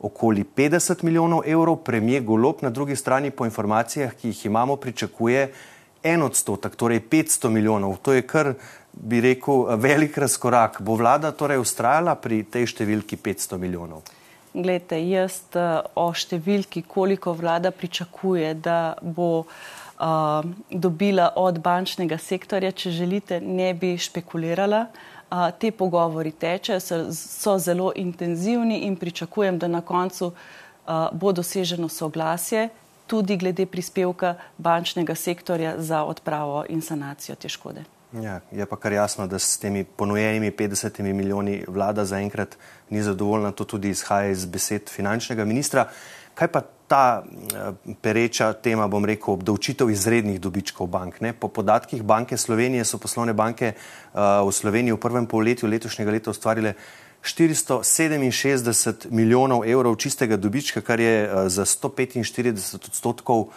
okoli 0.00 0.44
50 0.44 1.02
milijonov 1.02 1.46
evrov. 1.48 1.80
Premijer 1.84 2.22
Golop 2.22 2.62
na 2.62 2.70
drugi 2.70 2.96
strani 2.96 3.30
po 3.30 3.48
informacijah, 3.48 4.12
ki 4.12 4.28
jih 4.28 4.46
imamo, 4.46 4.76
pričakuje 4.76 5.48
en 6.02 6.22
odstotek, 6.22 6.76
torej 6.76 7.00
500 7.10 7.48
milijonov. 7.50 7.96
To 8.02 8.12
je 8.12 8.22
kar, 8.22 8.52
bi 8.92 9.20
rekel, 9.20 9.64
velik 9.80 10.18
razkorak. 10.18 10.82
Bo 10.84 10.94
vlada 11.00 11.32
torej 11.32 11.58
ustrajala 11.64 12.14
pri 12.14 12.44
tej 12.44 12.68
številki 12.76 13.16
500 13.16 13.58
milijonov? 13.58 14.04
Glede, 14.56 15.00
jaz 15.04 15.40
eh, 15.56 15.80
o 15.96 16.06
številki, 16.16 16.84
koliko 16.88 17.34
vlada 17.36 17.72
pričakuje, 17.72 18.54
da 18.64 18.96
bo 19.02 19.44
uh, 19.44 19.50
dobila 20.70 21.32
od 21.36 21.58
bančnega 21.58 22.18
sektorja, 22.18 22.72
če 22.72 22.90
želite, 22.90 23.40
ne 23.40 23.74
bi 23.74 23.96
špekulirala. 23.98 24.86
Uh, 25.26 25.48
te 25.58 25.72
pogovori 25.74 26.30
tečejo, 26.30 26.80
so, 26.80 26.96
so 27.10 27.56
zelo 27.58 27.90
intenzivni 27.96 28.84
in 28.86 28.96
pričakujem, 28.96 29.58
da 29.58 29.66
na 29.68 29.80
koncu 29.80 30.26
uh, 30.26 31.08
bo 31.12 31.32
doseženo 31.32 31.88
soglasje 31.88 32.68
tudi 33.06 33.36
glede 33.36 33.66
prispevka 33.66 34.34
bančnega 34.58 35.14
sektorja 35.14 35.74
za 35.78 36.04
odpravo 36.04 36.64
in 36.68 36.82
sanacijo 36.82 37.34
te 37.34 37.48
škode. 37.48 37.84
Ja, 38.12 38.40
je 38.50 38.66
pa 38.66 38.76
kar 38.76 38.92
jasno, 38.92 39.26
da 39.26 39.38
s 39.38 39.58
temi 39.58 39.84
ponujenimi 39.84 40.50
50 40.50 41.02
milijoni 41.02 41.64
vlada 41.68 42.04
zaenkrat 42.04 42.56
ni 42.90 43.02
zadovoljna. 43.02 43.50
To 43.52 43.64
tudi 43.64 43.90
izhaja 43.90 44.30
iz 44.30 44.46
besed 44.46 44.90
finančnega 44.90 45.44
ministra. 45.44 45.88
Kaj 46.34 46.48
pa 46.48 46.62
ta 46.86 47.22
eh, 47.22 47.94
pereča 48.00 48.52
tema, 48.52 48.86
bom 48.88 49.04
rekel, 49.04 49.34
obdavčitev 49.34 49.90
izrednih 49.90 50.40
dobičkov 50.40 50.86
bank. 50.86 51.20
Ne? 51.20 51.32
Po 51.32 51.48
podatkih 51.48 52.02
Banke 52.02 52.36
Slovenije 52.36 52.84
so 52.84 52.98
poslovne 52.98 53.32
banke 53.34 53.74
uh, 53.74 54.46
v 54.46 54.52
Sloveniji 54.52 54.94
v 54.94 55.00
prvem 55.02 55.26
polletju 55.26 55.68
letošnjega 55.68 56.10
leta 56.10 56.30
ustvarile 56.30 56.74
467 57.26 59.10
milijonov 59.10 59.66
evrov 59.66 59.96
čistega 59.98 60.36
dobička, 60.36 60.80
kar 60.80 61.00
je 61.00 61.26
uh, 61.26 61.48
za 61.48 61.64
145 61.64 62.74
odstotkov 62.74 63.50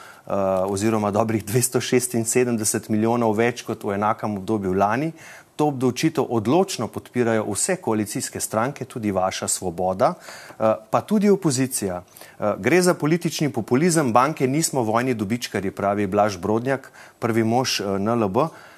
oziroma 0.69 1.09
dobrih 1.11 1.41
276 1.41 2.89
milijonov 2.93 3.33
več 3.33 3.63
kot 3.65 3.81
v 3.83 3.95
enakem 3.97 4.37
obdobju 4.37 4.73
lani 4.77 5.11
to 5.59 5.67
obdavčitev 5.67 6.23
odločno 6.23 6.87
podpirajo 6.87 7.43
vse 7.51 7.75
koalicijske 7.83 8.39
stranke, 8.39 8.85
tudi 8.85 9.11
vaša 9.11 9.47
svoboda, 9.47 10.13
eh, 10.15 10.75
pa 10.89 11.01
tudi 11.01 11.29
opozicija. 11.29 11.99
Eh, 11.99 12.53
gre 12.59 12.81
za 12.81 12.93
politični 12.93 13.51
populizem, 13.51 14.13
banke 14.13 14.47
nismo 14.47 14.81
vojni 14.87 15.13
dobičkari, 15.13 15.71
pravi 15.71 16.07
Blaž 16.07 16.37
Brodnjak, 16.37 16.91
prvi 17.19 17.43
mož 17.43 17.79
eh, 17.79 17.99
NLB. 17.99 18.37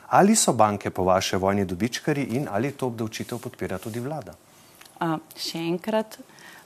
Ali 0.10 0.36
so 0.36 0.54
banke 0.54 0.90
po 0.90 1.04
vaše 1.04 1.38
vojni 1.38 1.66
dobičkari 1.66 2.24
in 2.24 2.48
ali 2.52 2.72
to 2.72 2.88
obdavčitev 2.88 3.38
podpira 3.38 3.78
tudi 3.78 4.00
vlada? 4.00 4.34
A, 5.00 5.18
še 5.38 5.62
enkrat, 5.62 6.18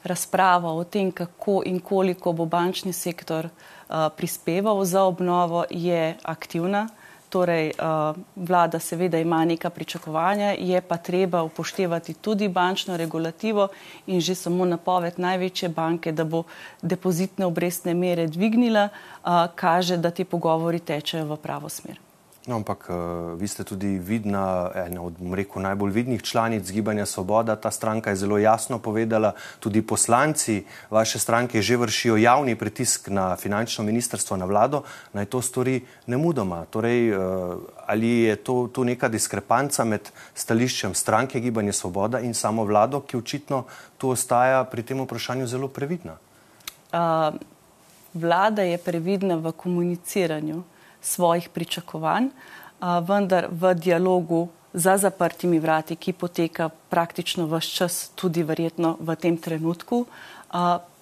razprava 0.03 0.71
o 0.73 0.83
tem, 0.83 1.11
kako 1.11 1.61
in 1.65 1.79
koliko 1.79 2.33
bo 2.33 2.45
bančni 2.45 2.93
sektor 2.93 3.49
a, 3.49 4.09
prispeval 4.09 4.85
za 4.85 5.03
obnovo, 5.03 5.65
je 5.69 6.15
aktivna. 6.23 6.87
Torej, 7.35 7.73
uh, 7.75 8.15
vlada 8.35 8.79
seveda 8.79 9.19
ima 9.19 9.41
neka 9.45 9.69
pričakovanja, 9.69 10.53
je 10.55 10.81
pa 10.81 10.97
treba 10.97 11.41
upoštevati 11.43 12.13
tudi 12.13 12.47
bančno 12.47 12.97
regulativo 12.97 13.67
in 14.07 14.21
že 14.21 14.35
samo 14.35 14.65
napoved 14.65 15.19
največje 15.19 15.69
banke, 15.69 16.11
da 16.11 16.23
bo 16.23 16.43
depozitne 16.81 17.45
obrestne 17.45 17.93
mere 17.93 18.27
dvignila, 18.27 18.87
uh, 18.87 19.29
kaže, 19.55 19.97
da 19.97 20.11
ti 20.11 20.23
pogovori 20.23 20.79
tečejo 20.79 21.25
v 21.25 21.37
pravo 21.37 21.69
smer. 21.69 22.04
No, 22.45 22.61
ampak 22.61 22.85
uh, 22.93 23.33
vi 23.41 23.49
ste 23.49 23.65
tudi 23.65 23.97
vidna, 23.97 24.69
ena 24.77 25.01
od 25.01 25.17
rekel, 25.33 25.65
najbolj 25.65 25.91
vidnih 25.91 26.21
članic 26.21 26.69
Gibanja 26.69 27.05
Svoboda. 27.05 27.55
Ta 27.55 27.71
stranka 27.71 28.13
je 28.13 28.21
zelo 28.21 28.37
jasno 28.37 28.77
povedala, 28.77 29.33
tudi 29.59 29.81
poslanci 29.81 30.61
vaše 30.89 31.19
stranke 31.19 31.61
že 31.61 31.77
vršijo 31.77 32.17
javni 32.17 32.55
pritisk 32.55 33.09
na 33.09 33.35
finančno 33.35 33.83
ministrstvo, 33.83 34.37
na 34.37 34.45
vlado, 34.45 34.83
naj 35.13 35.25
to 35.25 35.41
stori 35.41 35.81
ne 36.05 36.17
mudoma. 36.17 36.65
Torej, 36.69 37.17
uh, 37.17 37.57
ali 37.87 38.29
je 38.29 38.35
to 38.35 38.69
tu 38.69 38.85
neka 38.85 39.09
diskrepanca 39.09 39.81
med 39.83 40.05
stališčem 40.35 40.93
stranke 40.93 41.41
Gibanja 41.41 41.73
Svoboda 41.73 42.21
in 42.21 42.37
samo 42.37 42.61
vlado, 42.63 43.01
ki 43.01 43.17
očitno 43.17 43.65
tu 43.97 44.13
ostaja 44.13 44.61
pri 44.69 44.85
tem 44.85 45.01
vprašanju 45.01 45.47
zelo 45.47 45.67
previdna? 45.67 46.13
Uh, 46.93 47.33
vlada 48.13 48.61
je 48.61 48.77
previdna 48.77 49.41
v 49.41 49.49
komuniciranju 49.51 50.74
svojih 51.05 51.49
pričakovanj, 51.53 52.31
vendar 52.81 53.47
v 53.51 53.73
dialogu 53.77 54.47
za 54.73 54.97
zaprtimi 54.97 55.59
vrati, 55.59 55.95
ki 55.95 56.13
poteka 56.13 56.69
praktično 56.89 57.45
vse 57.47 57.69
čas, 57.77 58.09
tudi 58.15 58.43
verjetno 58.43 58.97
v 58.99 59.15
tem 59.15 59.37
trenutku, 59.37 60.05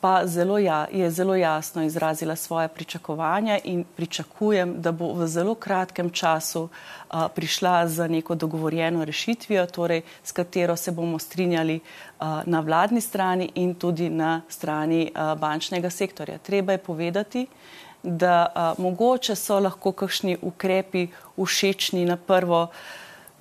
pa 0.04 0.28
zelo 0.28 0.58
ja, 0.60 0.88
je 0.92 1.12
zelo 1.12 1.36
jasno 1.36 1.84
izrazila 1.84 2.36
svoje 2.36 2.68
pričakovanja 2.68 3.60
in 3.64 3.86
pričakujem, 3.96 4.82
da 4.82 4.92
bo 4.92 5.14
v 5.14 5.28
zelo 5.28 5.56
kratkem 5.56 6.10
času 6.10 6.68
a, 7.10 7.30
prišla 7.30 7.88
z 7.88 8.08
neko 8.10 8.36
dogovorjeno 8.36 9.06
rešitvijo, 9.06 9.66
torej 9.66 10.02
s 10.24 10.32
katero 10.32 10.76
se 10.76 10.92
bomo 10.92 11.20
strinjali 11.20 11.80
a, 12.20 12.42
na 12.46 12.60
vladni 12.60 13.02
strani 13.02 13.52
in 13.56 13.76
tudi 13.76 14.10
na 14.10 14.42
strani 14.50 15.12
a, 15.16 15.36
bančnega 15.36 15.90
sektorja. 15.90 16.38
Treba 16.38 16.72
je 16.72 16.78
povedati, 16.78 17.48
da 18.04 18.46
a, 18.56 18.74
mogoče 18.78 19.36
so 19.36 19.60
lahko 19.60 19.92
kakšni 19.92 20.38
ukrepi 20.42 21.08
všečni 21.38 22.06
na 22.06 22.18
prvo 22.18 22.68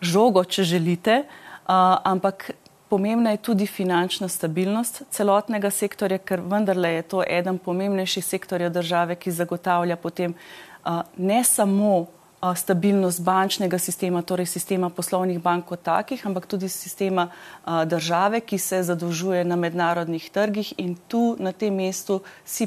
žogo, 0.01 0.45
če 0.45 0.63
želite, 0.65 1.23
a, 1.67 1.99
ampak 2.05 2.51
pomembna 2.89 3.31
je 3.31 3.43
tudi 3.43 3.67
finančna 3.67 4.29
stabilnost 4.29 5.03
celotnega 5.11 5.71
sektorja, 5.71 6.19
ker 6.19 6.41
vendarle 6.41 6.95
je 6.95 7.03
to 7.03 7.23
eden 7.27 7.59
pomembnejših 7.59 8.25
sektorjev 8.25 8.73
države, 8.73 9.17
ki 9.17 9.35
zagotavlja 9.35 9.97
potem 9.97 10.35
a, 10.85 11.03
ne 11.17 11.45
samo 11.45 12.07
stabilnost 12.55 13.23
bančnega 13.23 13.79
sistema, 13.79 14.23
torej 14.23 14.49
sistema 14.51 14.91
poslovnih 14.91 15.39
bank 15.43 15.69
kot 15.69 15.83
takih, 15.87 16.27
ampak 16.27 16.47
tudi 16.51 16.69
sistema 16.69 17.29
a, 17.65 17.85
države, 17.85 18.41
ki 18.41 18.59
se 18.59 18.83
zadolžuje 18.83 19.45
na 19.45 19.57
mednarodnih 19.57 20.31
trgih 20.31 20.75
in 20.79 20.97
tu 21.09 21.37
na 21.39 21.53
tem 21.53 21.75
mestu 21.75 22.21
si 22.45 22.67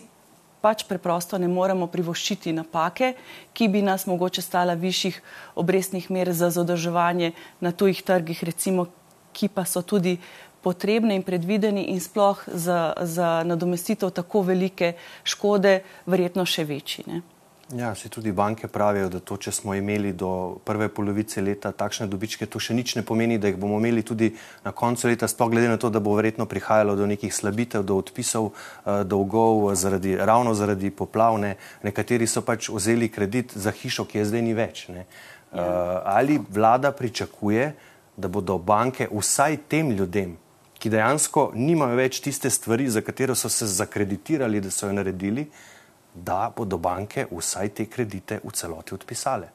pač 0.66 0.82
preprosto 0.90 1.38
ne 1.38 1.46
moremo 1.46 1.86
privoščiti 1.86 2.50
napake, 2.58 3.14
ki 3.54 3.70
bi 3.70 3.84
nas 3.86 4.08
mogoče 4.10 4.42
stala 4.42 4.74
višjih 4.74 5.22
obrestnih 5.62 6.10
mer 6.10 6.34
za 6.34 6.50
zadrževanje 6.50 7.36
na 7.62 7.70
tujih 7.70 8.02
trgih, 8.02 8.42
recimo, 8.50 8.88
ki 9.36 9.52
pa 9.54 9.68
so 9.70 9.84
tudi 9.86 10.18
potrebne 10.66 11.14
in 11.14 11.22
predvideni 11.22 11.92
in 11.94 12.02
sploh 12.02 12.42
za, 12.50 12.98
za 12.98 13.44
nadomestitev 13.46 14.10
tako 14.10 14.42
velike 14.50 14.96
škode, 15.22 15.84
verjetno 16.10 16.48
še 16.50 16.66
večji. 16.66 17.06
Ne? 17.12 17.22
Ja, 17.74 17.96
se 17.96 18.10
tudi 18.10 18.32
banke 18.32 18.68
pravijo, 18.68 19.08
da 19.10 19.20
to, 19.20 19.40
če 19.42 19.50
smo 19.52 19.74
imeli 19.74 20.12
do 20.14 20.60
prve 20.66 20.86
polovice 20.94 21.42
leta 21.42 21.72
takšne 21.74 22.06
dobičke, 22.06 22.46
to 22.46 22.62
še 22.62 22.76
nič 22.78 22.94
ne 22.94 23.02
pomeni, 23.02 23.40
da 23.42 23.50
jih 23.50 23.58
bomo 23.58 23.80
imeli 23.82 24.04
tudi 24.06 24.30
na 24.62 24.70
koncu 24.70 25.10
leta, 25.10 25.26
sploh 25.26 25.50
glede 25.50 25.72
na 25.72 25.80
to, 25.82 25.90
da 25.90 25.98
bo 25.98 26.14
verjetno 26.14 26.46
prihajalo 26.46 26.94
do 26.96 27.10
nekih 27.10 27.34
slabitev, 27.34 27.82
do 27.82 27.98
odpisov 27.98 28.52
uh, 28.52 29.02
dolgov 29.02 29.74
zaradi, 29.82 30.14
ravno 30.14 30.54
zaradi 30.54 30.94
poplavne. 30.94 31.56
Nekateri 31.82 32.30
so 32.30 32.46
pač 32.46 32.70
vzeli 32.70 33.10
kredit 33.10 33.58
za 33.58 33.74
hišo, 33.74 34.06
ki 34.06 34.22
je 34.22 34.30
zdaj 34.30 34.46
ni 34.46 34.54
več. 34.54 34.86
Ne. 34.94 35.10
Ja. 35.50 36.02
Ali 36.06 36.38
vlada 36.38 36.92
pričakuje, 36.94 37.72
da 38.16 38.30
bodo 38.30 38.60
banke 38.62 39.10
vsaj 39.10 39.64
tem 39.72 39.90
ljudem, 39.90 40.38
ki 40.78 40.92
dejansko 40.94 41.50
nimajo 41.58 41.98
več 41.98 42.22
tiste 42.22 42.52
stvari, 42.54 42.92
za 42.94 43.02
katero 43.02 43.34
so 43.34 43.50
se 43.50 43.66
zakreditirali, 43.66 44.62
da 44.62 44.70
so 44.70 44.86
jo 44.86 44.94
naredili, 44.94 45.50
da 46.16 46.52
bodo 46.58 46.78
banke 46.78 47.28
vsaj 47.32 47.70
te 47.70 47.86
kredite 47.86 48.40
v 48.44 48.52
celoti 48.52 48.96
odpisale? 48.96 49.50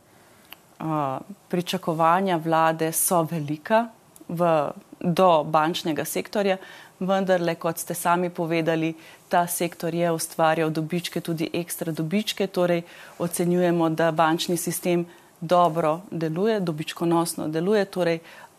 Uh, 0.81 1.21
pričakovanja 1.49 2.37
vlade 2.37 2.93
so 2.93 3.23
velika 3.23 3.87
v, 4.29 4.71
do 5.01 5.45
bančnega 5.45 6.05
sektorja, 6.05 6.57
vendar, 7.01 7.41
kot 7.59 7.79
ste 7.79 7.95
sami 7.95 8.31
povedali, 8.31 8.95
ta 9.29 9.47
sektor 9.47 9.95
je 9.95 10.11
ustvarjal 10.13 10.71
dobičke, 10.71 11.21
tudi 11.21 11.51
ekstra 11.53 11.93
dobičke, 11.93 12.47
torej 12.47 12.83
ocenjujemo, 13.19 13.91
da 13.91 14.11
bančni 14.13 14.57
sistem 14.57 15.07
dobro 15.41 16.01
deluje, 16.11 16.61
dobičkonosno 16.61 17.49
deluje. 17.49 17.85
Torej, 17.85 18.19
uh, 18.19 18.50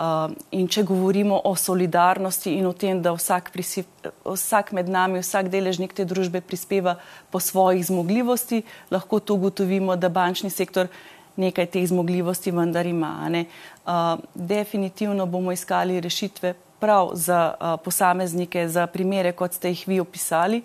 in 0.52 0.68
če 0.68 0.84
govorimo 0.88 1.42
o 1.46 1.56
solidarnosti 1.56 2.56
in 2.58 2.66
o 2.66 2.74
tem, 2.74 3.02
da 3.02 3.14
vsak, 3.14 3.52
prisip, 3.54 3.88
vsak 4.26 4.72
med 4.78 4.90
nami, 4.90 5.22
vsak 5.22 5.52
deležnik 5.54 5.94
te 5.94 6.06
družbe 6.06 6.42
prispeva 6.42 6.96
po 7.32 7.40
svojih 7.40 7.86
zmogljivosti, 7.86 8.64
lahko 8.92 9.20
tu 9.20 9.38
ugotovimo, 9.38 9.96
da 9.96 10.10
bančni 10.10 10.50
sektor 10.50 10.90
nekaj 11.38 11.70
teh 11.74 11.86
zmogljivosti 11.88 12.52
vendar 12.52 12.86
ima. 12.86 13.14
Uh, 13.32 14.20
definitivno 14.34 15.26
bomo 15.26 15.52
iskali 15.52 16.00
rešitve 16.02 16.54
prav 16.82 17.12
za 17.14 17.54
posameznike, 17.84 18.68
za 18.68 18.88
primere, 18.88 19.32
kot 19.32 19.54
ste 19.54 19.70
jih 19.70 19.84
vi 19.88 20.00
opisali. 20.00 20.64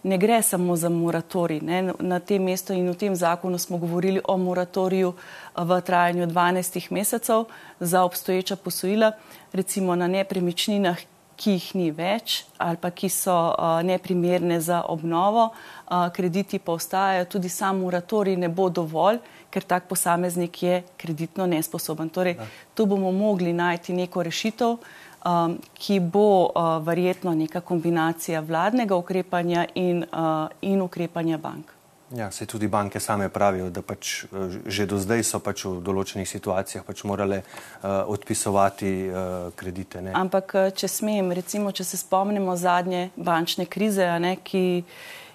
ne 0.02 0.18
gre 0.18 0.42
samo 0.42 0.76
za 0.76 0.88
moratorij. 0.88 1.60
Ne. 1.62 1.92
Na 1.98 2.18
tem 2.20 2.42
mestu 2.42 2.72
in 2.72 2.90
v 2.90 2.96
tem 2.96 3.16
zakonu 3.16 3.58
smo 3.58 3.78
govorili 3.78 4.20
o 4.28 4.36
moratoriju 4.36 5.12
v 5.56 5.80
trajanju 5.80 6.26
12 6.26 6.90
mesecev 6.90 7.44
za 7.80 8.02
obstoječa 8.02 8.56
posojila, 8.56 9.12
recimo 9.52 9.96
na 9.96 10.08
nepremičninah, 10.08 10.98
ki 11.40 11.50
jih 11.56 11.74
ni 11.74 11.90
več 11.90 12.44
ali 12.60 12.76
pa 12.76 12.90
ki 12.90 13.08
so 13.08 13.32
uh, 13.32 13.80
neprimerne 13.82 14.60
za 14.60 14.82
obnovo, 14.88 15.48
uh, 15.48 16.08
krediti 16.12 16.58
pa 16.58 16.72
ostajajo, 16.72 17.24
tudi 17.24 17.48
sam 17.48 17.80
moratorij 17.80 18.36
ne 18.36 18.48
bo 18.48 18.68
dovolj, 18.68 19.18
ker 19.50 19.64
tak 19.64 19.88
posameznik 19.88 20.62
je 20.62 20.82
kreditno 20.96 21.46
nesposoben. 21.46 22.08
Torej, 22.08 22.36
ja. 22.36 22.46
tu 22.74 22.86
bomo 22.86 23.12
mogli 23.12 23.52
najti 23.52 23.96
neko 23.96 24.22
rešitev, 24.22 24.76
um, 25.24 25.58
ki 25.74 26.00
bo 26.00 26.46
uh, 26.46 26.78
verjetno 26.86 27.34
neka 27.34 27.60
kombinacija 27.60 28.40
vladnega 28.40 28.96
ukrepanja 28.96 29.66
in, 29.74 30.04
uh, 30.12 30.48
in 30.60 30.82
ukrepanja 30.82 31.38
bank. 31.38 31.72
Ja, 32.16 32.30
se 32.30 32.46
tudi 32.46 32.68
banke 32.68 33.00
same 33.00 33.28
pravijo, 33.28 33.68
da 33.70 33.82
pač 33.82 34.24
uh, 34.24 34.50
že 34.66 34.86
do 34.86 34.98
zdaj 34.98 35.22
so 35.24 35.38
pač 35.38 35.64
v 35.64 35.78
določenih 35.78 36.26
situacijah 36.26 36.82
pač 36.82 37.04
morale 37.06 37.42
uh, 37.42 38.02
odpisovati 38.10 38.92
uh, 39.06 39.14
kredite. 39.54 40.02
Ne? 40.02 40.14
Ampak, 40.18 40.54
uh, 40.54 40.70
če 40.74 40.90
smem, 40.90 41.30
recimo, 41.32 41.70
če 41.72 41.86
se 41.86 42.00
spomnimo 42.00 42.56
zadnje 42.58 43.10
bančne 43.16 43.68
krize, 43.70 44.08
ne, 44.18 44.36
ki 44.42 44.82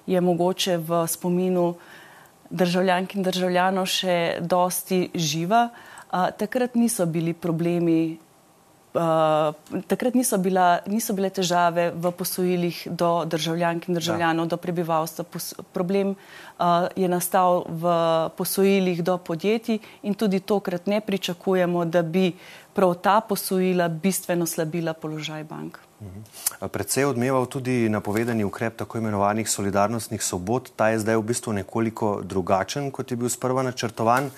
je 0.05 0.21
mogoče 0.21 0.77
v 0.83 1.05
spominu 1.07 1.75
državljank 2.51 3.15
in 3.15 3.23
državljanov 3.25 3.87
še 3.89 4.17
dosti 4.43 4.99
živa, 5.15 5.69
uh, 5.71 6.27
takrat 6.35 6.75
niso 6.75 7.07
bili 7.07 7.33
problemi 7.33 8.17
uh, 8.95 9.81
takrat 9.87 10.15
niso, 10.15 10.37
bila, 10.37 10.79
niso 10.87 11.13
bile 11.13 11.29
težave 11.29 11.91
v 11.91 12.11
posojilih 12.11 12.87
do 12.91 13.25
državljank 13.29 13.89
in 13.89 13.99
državljanov, 13.99 14.45
ja. 14.45 14.49
do 14.49 14.57
prebivalstva. 14.57 15.25
Pos, 15.29 15.53
problem 15.73 16.15
uh, 16.15 16.87
je 16.95 17.07
nastal 17.11 17.65
v 17.69 17.95
posojilih 18.37 19.03
do 19.03 19.17
podjetij 19.17 19.79
in 20.03 20.13
tudi 20.13 20.39
tokrat 20.39 20.87
ne 20.87 21.01
pričakujemo, 21.01 21.85
da 21.85 22.01
bi 22.01 22.31
prav 22.73 22.95
ta 22.95 23.19
posojila 23.21 23.87
bistveno 23.87 24.45
slabila 24.45 24.93
položaj 24.93 25.43
bank. 25.43 25.79
Mhm. 26.01 26.19
Predvsej 26.71 27.01
je 27.01 27.07
odmeval 27.07 27.45
tudi 27.45 27.89
napovedani 27.89 28.43
ukrep 28.43 28.77
tako 28.77 28.97
imenovanih 28.97 29.49
solidarnostnih 29.49 30.23
sobot. 30.23 30.71
Ta 30.75 30.89
je 30.89 30.99
zdaj 30.99 31.17
v 31.17 31.23
bistvu 31.23 31.53
nekoliko 31.53 32.19
drugačen, 32.23 32.91
kot 32.91 33.11
je 33.11 33.17
bil 33.17 33.29
sprva 33.29 33.63
načrtovan 33.63 34.29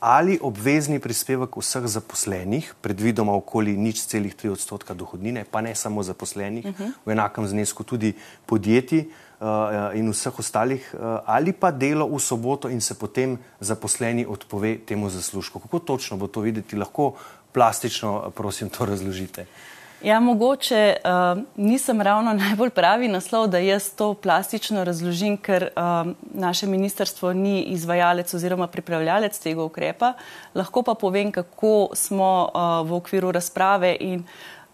ali 0.00 0.38
obvezni 0.40 0.98
prispevek 0.98 1.56
vseh 1.60 1.84
zaposlenih, 1.84 2.74
predvidoma 2.80 3.34
okoli 3.36 3.76
nič 3.76 4.00
celih 4.08 4.34
tri 4.34 4.48
odstotka 4.48 4.96
dohodnine, 4.96 5.44
pa 5.44 5.60
ne 5.60 5.74
samo 5.74 6.02
zaposlenih, 6.02 6.64
uh. 6.64 6.72
-huh. 6.72 6.92
v 7.06 7.12
enakem 7.12 7.46
znesku 7.46 7.84
tudi 7.84 8.16
podjetij 8.46 9.04
uh, 9.40 9.92
in 9.94 10.10
vseh 10.10 10.38
ostalih, 10.38 10.80
uh, 10.94 11.20
ali 11.26 11.52
pa 11.52 11.70
delo 11.70 12.08
v 12.08 12.18
soboto 12.20 12.68
in 12.68 12.80
se 12.80 12.94
potem 12.94 13.38
zaposleni 13.60 14.26
odpove 14.26 14.78
temu 14.78 15.10
zaslužku. 15.10 15.58
Kako 15.58 15.78
točno 15.78 16.16
bo 16.16 16.26
to 16.26 16.40
videti, 16.40 16.76
lahko 16.76 17.14
plastično, 17.52 18.30
prosim, 18.30 18.70
to 18.70 18.84
razložite. 18.84 19.46
Ja, 20.02 20.20
mogoče 20.20 20.96
uh, 21.04 21.42
nisem 21.56 22.00
ravno 22.00 22.32
najbolj 22.44 22.70
pravi 22.70 23.08
naslov, 23.08 23.46
da 23.46 23.58
jaz 23.58 23.90
to 23.94 24.14
plastično 24.14 24.84
razložim, 24.84 25.36
ker 25.36 25.68
uh, 25.76 26.12
naše 26.34 26.66
ministrstvo 26.66 27.32
ni 27.32 27.62
izvajalec 27.62 28.34
oziroma 28.34 28.66
pripravljalec 28.66 29.38
tega 29.38 29.62
ukrepa. 29.62 30.12
Lahko 30.54 30.82
pa 30.82 30.94
povem, 30.94 31.32
kako 31.32 31.90
smo 31.94 32.48
uh, 32.54 32.88
v 32.88 32.96
okviru 32.96 33.32
razprave 33.32 33.96
in 34.00 34.24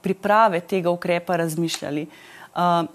priprave 0.01 0.61
tega 0.61 0.91
ukrepa 0.91 1.37
razmišljali. 1.37 2.07
Uh, 2.55 2.87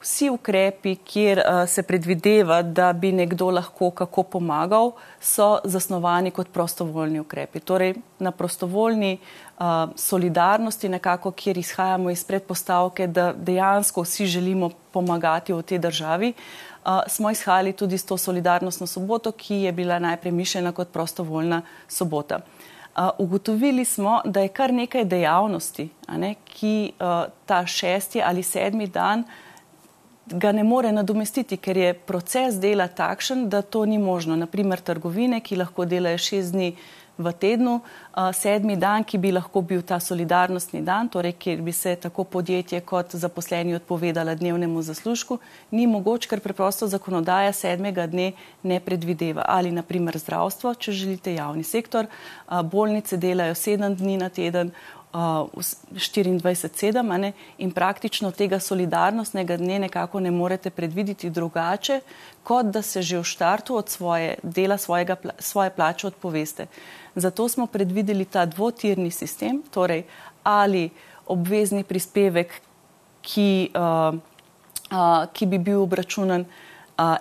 Vsi 0.00 0.30
ukrepi, 0.32 0.94
kjer 0.96 1.38
uh, 1.38 1.68
se 1.68 1.82
predvideva, 1.82 2.62
da 2.62 2.92
bi 2.92 3.10
nekdo 3.12 3.50
lahko 3.50 3.90
kako 3.90 4.22
pomagal, 4.22 4.92
so 5.20 5.58
zasnovani 5.64 6.30
kot 6.30 6.48
prostovoljni 6.52 7.20
ukrepi. 7.20 7.60
Torej, 7.60 7.94
na 8.18 8.30
prostovoljni 8.32 9.18
uh, 9.18 9.64
solidarnosti, 9.96 10.88
nekako, 10.88 11.30
kjer 11.30 11.58
izhajamo 11.58 12.10
iz 12.10 12.24
predpostavke, 12.24 13.06
da 13.06 13.32
dejansko 13.32 14.02
vsi 14.02 14.26
želimo 14.26 14.70
pomagati 14.90 15.52
v 15.52 15.62
tej 15.62 15.78
državi, 15.78 16.32
uh, 16.32 17.02
smo 17.06 17.30
izhajali 17.30 17.72
tudi 17.72 17.98
s 17.98 18.06
to 18.06 18.16
solidarnostno 18.16 18.86
soboto, 18.86 19.32
ki 19.32 19.54
je 19.54 19.72
bila 19.72 19.98
najprej 19.98 20.32
mišljena 20.32 20.72
kot 20.72 20.88
prostovoljna 20.92 21.62
sobota. 21.88 22.40
Ugotovili 23.18 23.84
smo, 23.84 24.20
da 24.24 24.40
je 24.40 24.48
kar 24.48 24.72
nekaj 24.74 25.04
dejavnosti, 25.04 25.88
ne, 26.08 26.34
ki 26.44 26.92
ta 27.46 27.66
šesti 27.66 28.22
ali 28.22 28.42
sedmi 28.42 28.86
dan 28.86 29.24
ga 30.30 30.52
ne 30.52 30.62
more 30.64 30.92
nadomestiti, 30.92 31.56
ker 31.56 31.76
je 31.76 31.94
proces 31.94 32.60
dela 32.60 32.88
takšen, 32.88 33.48
da 33.48 33.62
to 33.62 33.84
ni 33.84 33.98
možno. 33.98 34.36
Naprimer, 34.36 34.80
trgovine, 34.80 35.40
ki 35.40 35.56
lahko 35.56 35.84
delajo 35.84 36.18
šest 36.18 36.52
dni 36.52 36.74
v 37.20 37.32
tednu, 37.36 37.80
sedmi 38.32 38.76
dan, 38.80 39.04
ki 39.04 39.18
bi 39.20 39.28
lahko 39.32 39.60
bil 39.60 39.82
ta 39.84 39.98
solidarnostni 40.00 40.80
dan, 40.80 41.08
torej 41.12 41.34
kjer 41.36 41.60
bi 41.60 41.72
se 41.72 41.92
tako 42.00 42.24
podjetje 42.24 42.80
kot 42.80 43.12
zaposleni 43.12 43.74
odpovedala 43.76 44.34
dnevnemu 44.34 44.82
zaslužku, 44.82 45.36
ni 45.70 45.84
mogoč, 45.86 46.26
ker 46.30 46.40
preprosto 46.40 46.88
zakonodaja 46.88 47.52
sedmega 47.52 48.06
dne 48.06 48.32
ne 48.62 48.80
predvideva. 48.80 49.44
Ali 49.48 49.68
naprimer 49.72 50.16
zdravstvo, 50.16 50.74
če 50.74 50.96
želite 50.96 51.34
javni 51.34 51.64
sektor, 51.64 52.08
bolnice 52.48 53.20
delajo 53.20 53.54
sedem 53.54 53.94
dni 53.94 54.16
na 54.16 54.30
teden, 54.32 54.72
24-7 55.12 57.32
in 57.58 57.70
praktično 57.70 58.30
tega 58.30 58.60
solidarnostnega 58.60 59.56
dne 59.56 59.78
nekako 59.78 60.20
ne 60.20 60.30
morete 60.30 60.70
predvideti 60.70 61.30
drugače, 61.30 62.00
kot 62.42 62.66
da 62.66 62.82
se 62.82 63.02
že 63.02 63.18
v 63.18 63.24
štartu 63.24 63.76
od 63.76 63.88
svoje 63.88 64.34
dela, 64.42 64.78
svojega, 64.78 65.16
svoje 65.38 65.70
plače 65.70 66.06
odpoveste. 66.06 66.66
Zato 67.14 67.48
smo 67.48 67.66
predvideli 67.66 68.24
ta 68.24 68.46
dvotirni 68.46 69.10
sistem, 69.10 69.62
torej 69.70 70.02
ali 70.42 70.90
obvezni 71.26 71.84
prispevek, 71.84 72.60
ki, 73.22 73.70
uh, 73.74 74.14
uh, 74.90 75.26
ki 75.32 75.46
bi 75.46 75.58
bil 75.58 75.82
obračunan 75.82 76.40
uh, 76.40 76.46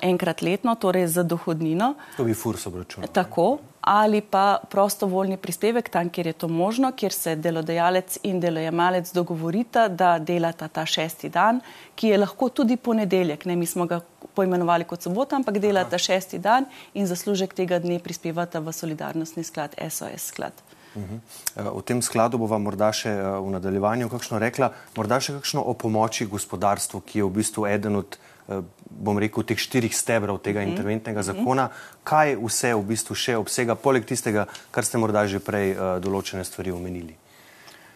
enkrat 0.01 0.41
letno, 0.41 0.75
torej 0.75 1.07
za 1.07 1.23
dohodnino. 1.23 1.93
To 2.17 2.23
bi 2.23 2.33
furs 2.33 2.67
obračunal. 2.67 3.09
Tako 3.13 3.57
ali 3.81 4.21
pa 4.21 4.57
prostovoljni 4.69 5.37
prispevek, 5.37 5.89
tam, 5.89 6.09
kjer 6.09 6.27
je 6.27 6.33
to 6.33 6.47
možno, 6.47 6.91
kjer 6.91 7.13
se 7.13 7.35
delodajalec 7.35 8.17
in 8.23 8.39
delojemalec 8.39 9.11
dogovorita, 9.13 9.87
da 9.87 10.19
delata 10.19 10.67
ta 10.67 10.85
šesti 10.85 11.29
dan, 11.29 11.61
ki 11.95 12.07
je 12.07 12.17
lahko 12.17 12.49
tudi 12.49 12.77
ponedeljek. 12.77 13.45
Ne, 13.45 13.55
mi 13.55 13.65
smo 13.65 13.85
ga 13.85 14.01
poimenovali 14.35 14.83
kot 14.83 15.01
sobota, 15.01 15.35
ampak 15.35 15.59
delata 15.59 15.95
Aha. 15.95 16.03
šesti 16.03 16.39
dan 16.39 16.65
in 16.93 17.07
zaslužek 17.07 17.53
tega 17.53 17.79
dne 17.79 17.99
prispevata 17.99 18.59
v 18.59 18.73
solidarnostni 18.73 19.43
sklad 19.43 19.75
SOS 19.89 20.27
sklad. 20.33 20.53
Mhm. 20.95 21.17
V 21.55 21.81
tem 21.85 22.01
skladu 22.01 22.37
bova 22.37 22.57
morda 22.57 22.89
še 22.93 23.09
eh, 23.09 23.21
v 23.39 23.53
nadaljevanju 23.53 24.09
kakšno 24.09 24.39
rekla, 24.41 24.73
morda 24.97 25.19
še 25.21 25.37
kakšno 25.37 25.61
o 25.61 25.73
pomoči 25.73 26.25
gospodarstvu, 26.25 27.01
ki 27.05 27.21
je 27.21 27.27
v 27.27 27.35
bistvu 27.39 27.67
eden 27.69 27.95
od 27.95 28.17
Eh, 28.49 28.61
bom 28.89 29.17
rekel, 29.21 29.45
teh 29.45 29.59
štirih 29.59 29.93
stebrov 29.93 30.41
tega 30.41 30.63
mm. 30.63 30.73
interventnega 30.73 31.23
zakona, 31.23 31.69
kaj 32.03 32.35
vse 32.41 32.73
v 32.73 32.83
bistvu 32.89 33.15
še 33.15 33.37
obsega, 33.39 33.77
poleg 33.77 34.05
tistega, 34.09 34.49
kar 34.73 34.85
ste 34.85 34.97
morda 34.97 35.25
že 35.29 35.39
prej 35.39 35.73
uh, 35.75 35.97
določene 36.01 36.43
stvari 36.43 36.73
omenili? 36.73 37.15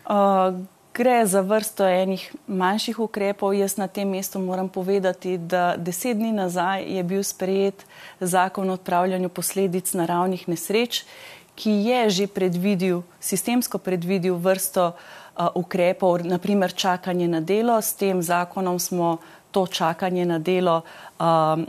Uh, 0.06 0.54
gre 0.94 1.26
za 1.26 1.42
vrsto 1.42 1.88
enih 1.88 2.28
manjših 2.46 3.02
ukrepov. 3.02 3.56
Jaz 3.58 3.80
na 3.82 3.90
tem 3.90 4.10
mestu 4.10 4.40
moram 4.40 4.70
povedati, 4.70 5.38
da 5.38 5.74
deset 5.78 6.20
dni 6.20 6.34
nazaj 6.38 6.86
je 6.86 7.04
bil 7.04 7.24
sprejet 7.26 7.88
zakon 8.22 8.70
o 8.70 8.78
odpravljanju 8.78 9.34
posledic 9.34 9.90
naravnih 9.98 10.46
nesreč, 10.48 11.04
ki 11.54 11.70
je 11.86 12.02
že 12.10 12.26
predvidil, 12.28 13.04
sistemsko 13.22 13.78
predvidil 13.78 14.38
vrsto 14.42 14.94
uh, 14.94 15.23
ukrepov, 15.56 16.26
naprimer 16.26 16.74
čakanje 16.74 17.28
na 17.28 17.42
delo. 17.42 17.82
S 17.82 17.94
tem 17.94 18.22
zakonom 18.22 18.80
smo 18.80 19.18
to 19.54 19.68
čakanje 19.68 20.26
na 20.26 20.40
delo, 20.40 20.82
uh, 20.82 21.26
uh, 21.26 21.60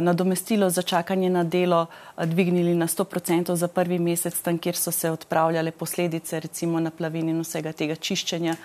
nadomestilo 0.00 0.70
za 0.70 0.82
čakanje 0.82 1.30
na 1.30 1.44
delo 1.44 1.86
dvignili 2.16 2.74
na 2.74 2.86
100% 2.86 3.54
za 3.54 3.68
prvi 3.68 3.98
mesec, 3.98 4.40
tam, 4.40 4.58
kjer 4.58 4.76
so 4.76 4.90
se 4.90 5.10
odpravljale 5.10 5.70
posledice, 5.70 6.40
recimo 6.40 6.80
na 6.80 6.90
plavini 6.90 7.30
in 7.30 7.42
vsega 7.44 7.72
tega 7.72 7.94
čiščenja, 7.94 8.56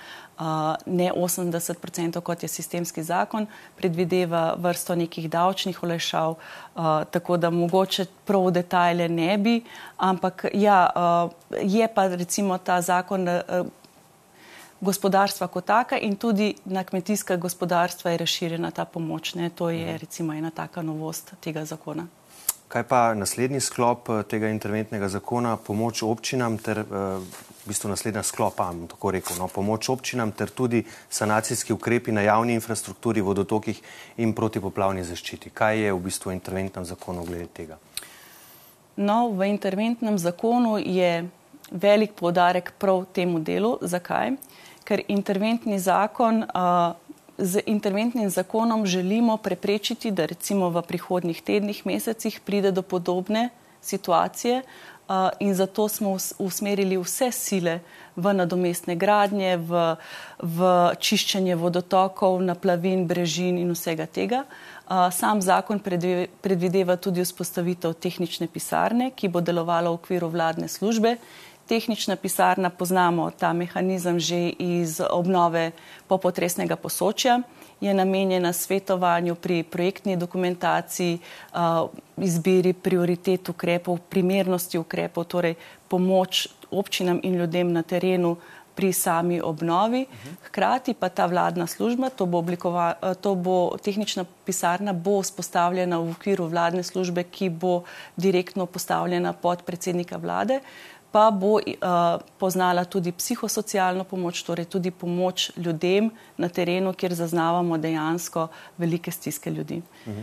ne 0.85 1.11
80%, 1.11 2.21
kot 2.21 2.43
je 2.43 2.49
sistemski 2.49 3.03
zakon, 3.03 3.45
predvideva 3.77 4.55
vrsto 4.57 4.95
nekih 4.95 5.27
davčnih 5.29 5.83
olešav, 5.83 6.31
uh, 6.31 7.03
tako 7.11 7.37
da 7.37 7.49
mogoče 7.49 8.05
prav 8.25 8.49
detajle 8.51 9.09
ne 9.09 9.37
bi, 9.37 9.59
ampak 9.97 10.45
ja, 10.53 10.87
je 11.61 11.87
pa 11.95 12.07
recimo 12.07 12.57
ta 12.57 12.81
zakon. 12.81 13.27
Uh, 14.81 14.91
gospodarstva 14.91 15.47
kot 15.47 15.65
taka 15.65 15.97
in 15.97 16.15
tudi 16.15 16.55
na 16.65 16.83
kmetijska 16.83 17.35
gospodarstva 17.37 18.11
je 18.11 18.17
razširjena 18.17 18.71
ta 18.71 18.85
pomoč. 18.85 19.33
Ne? 19.35 19.49
To 19.49 19.69
je 19.69 19.85
mhm. 19.85 19.97
recimo 19.97 20.33
ena 20.33 20.51
taka 20.51 20.81
novost 20.81 21.33
tega 21.39 21.65
zakona. 21.65 22.07
Kaj 22.67 22.83
pa 22.83 23.13
naslednji 23.13 23.59
sklop 23.59 24.09
eh, 24.09 24.23
tega 24.23 24.49
interventnega 24.49 25.09
zakona, 25.09 25.57
pomoč 25.57 26.03
občinam 26.03 26.57
ter 26.57 26.79
eh, 26.79 26.85
v 27.61 27.67
bistvu 27.67 27.89
naslednja 27.91 28.23
sklopa, 28.23 28.69
tako 28.89 29.11
rekel, 29.11 29.35
no, 29.37 29.47
pomoč 29.47 29.89
občinam 29.89 30.31
ter 30.31 30.49
tudi 30.49 30.85
sanacijski 31.09 31.73
ukrepi 31.73 32.11
na 32.11 32.21
javni 32.21 32.53
infrastrukturi, 32.53 33.21
vodotokih 33.21 33.81
in 34.17 34.33
protipoplavni 34.33 35.03
zaščiti. 35.03 35.51
Kaj 35.53 35.83
je 35.83 35.91
v 35.93 35.99
bistvu 35.99 36.31
v 36.31 36.37
interventnem 36.39 36.85
zakonu 36.85 37.25
glede 37.27 37.49
tega? 37.53 37.77
No, 38.95 39.27
v 39.29 39.51
interventnem 39.51 40.17
zakonu 40.17 40.77
je 40.79 41.27
velik 41.71 42.15
podarek 42.15 42.73
prav 42.79 43.05
temu 43.13 43.39
delu. 43.39 43.77
Zakaj? 43.81 44.31
Ker 44.83 45.01
interventni 45.07 45.79
zakon, 45.79 46.45
z 47.37 47.61
interventnim 47.65 48.29
zakonom 48.29 48.85
želimo 48.85 49.37
preprečiti, 49.37 50.11
da 50.11 50.25
recimo 50.25 50.69
v 50.69 50.81
prihodnih 50.81 51.41
tednih, 51.41 51.85
mesecih 51.85 52.39
pride 52.45 52.71
do 52.71 52.81
podobne 52.81 53.49
situacije 53.81 54.61
in 55.39 55.55
zato 55.55 55.87
smo 55.87 56.17
usmerili 56.39 56.97
vse 56.97 57.31
sile 57.31 57.79
v 58.15 58.33
nadomestne 58.33 58.95
gradnje, 58.95 59.57
v, 59.57 59.95
v 60.39 60.67
čiščenje 60.99 61.55
vodotokov, 61.55 62.39
naplavin, 62.43 63.07
brežin 63.07 63.57
in 63.57 63.71
vsega 63.75 64.05
tega. 64.05 64.43
Sam 65.11 65.41
zakon 65.41 65.79
predvideva 65.79 66.97
tudi 66.99 67.23
vzpostavitev 67.23 67.95
tehnične 67.95 68.47
pisarne, 68.51 69.11
ki 69.15 69.31
bo 69.31 69.41
delovala 69.41 69.91
v 69.91 69.99
okviru 69.99 70.27
vladne 70.31 70.67
službe 70.67 71.15
tehnična 71.71 72.15
pisarna, 72.19 72.69
poznamo 72.69 73.31
ta 73.31 73.53
mehanizem 73.53 74.19
že 74.19 74.51
iz 74.59 74.99
obnove 74.99 75.71
popotresnega 76.07 76.75
posočja, 76.75 77.39
je 77.81 77.93
namenjena 77.93 78.51
svetovanju 78.53 79.35
pri 79.35 79.63
projektni 79.63 80.17
dokumentaciji, 80.17 81.19
izbiri 82.17 82.73
prioritet 82.73 83.49
ukrepov, 83.49 84.03
primernosti 84.09 84.77
ukrepov, 84.77 85.23
torej 85.31 85.55
pomoč 85.87 86.47
občinam 86.71 87.23
in 87.23 87.39
ljudem 87.39 87.71
na 87.71 87.83
terenu 87.83 88.35
pri 88.75 88.93
sami 88.93 89.41
obnovi. 89.41 90.05
Hkrati 90.47 90.93
pa 90.93 91.09
ta 91.09 91.25
vladna 91.25 91.67
služba, 91.67 92.09
to 92.09 92.25
bo, 92.25 92.43
to 93.21 93.35
bo 93.35 93.77
tehnična 93.83 94.25
pisarna, 94.45 94.93
bo 94.93 95.21
vzpostavljena 95.21 95.99
v 95.99 96.11
okviru 96.11 96.47
vladne 96.47 96.83
službe, 96.83 97.23
ki 97.23 97.49
bo 97.49 97.83
direktno 98.15 98.65
postavljena 98.65 99.33
pod 99.33 99.63
predsednika 99.63 100.17
vlade 100.17 100.59
pa 101.11 101.31
bo 101.31 101.53
uh, 101.53 101.61
poznala 102.37 102.85
tudi 102.85 103.11
psihosocialno 103.11 104.03
pomoč, 104.03 104.43
torej 104.43 104.65
tudi 104.65 104.91
pomoč 104.91 105.51
ljudem 105.57 106.09
na 106.37 106.49
terenu, 106.49 106.93
kjer 106.93 107.13
zaznavamo 107.13 107.77
dejansko 107.77 108.47
velike 108.77 109.11
stiske 109.11 109.51
ljudi. 109.51 109.81
Uh, 110.05 110.21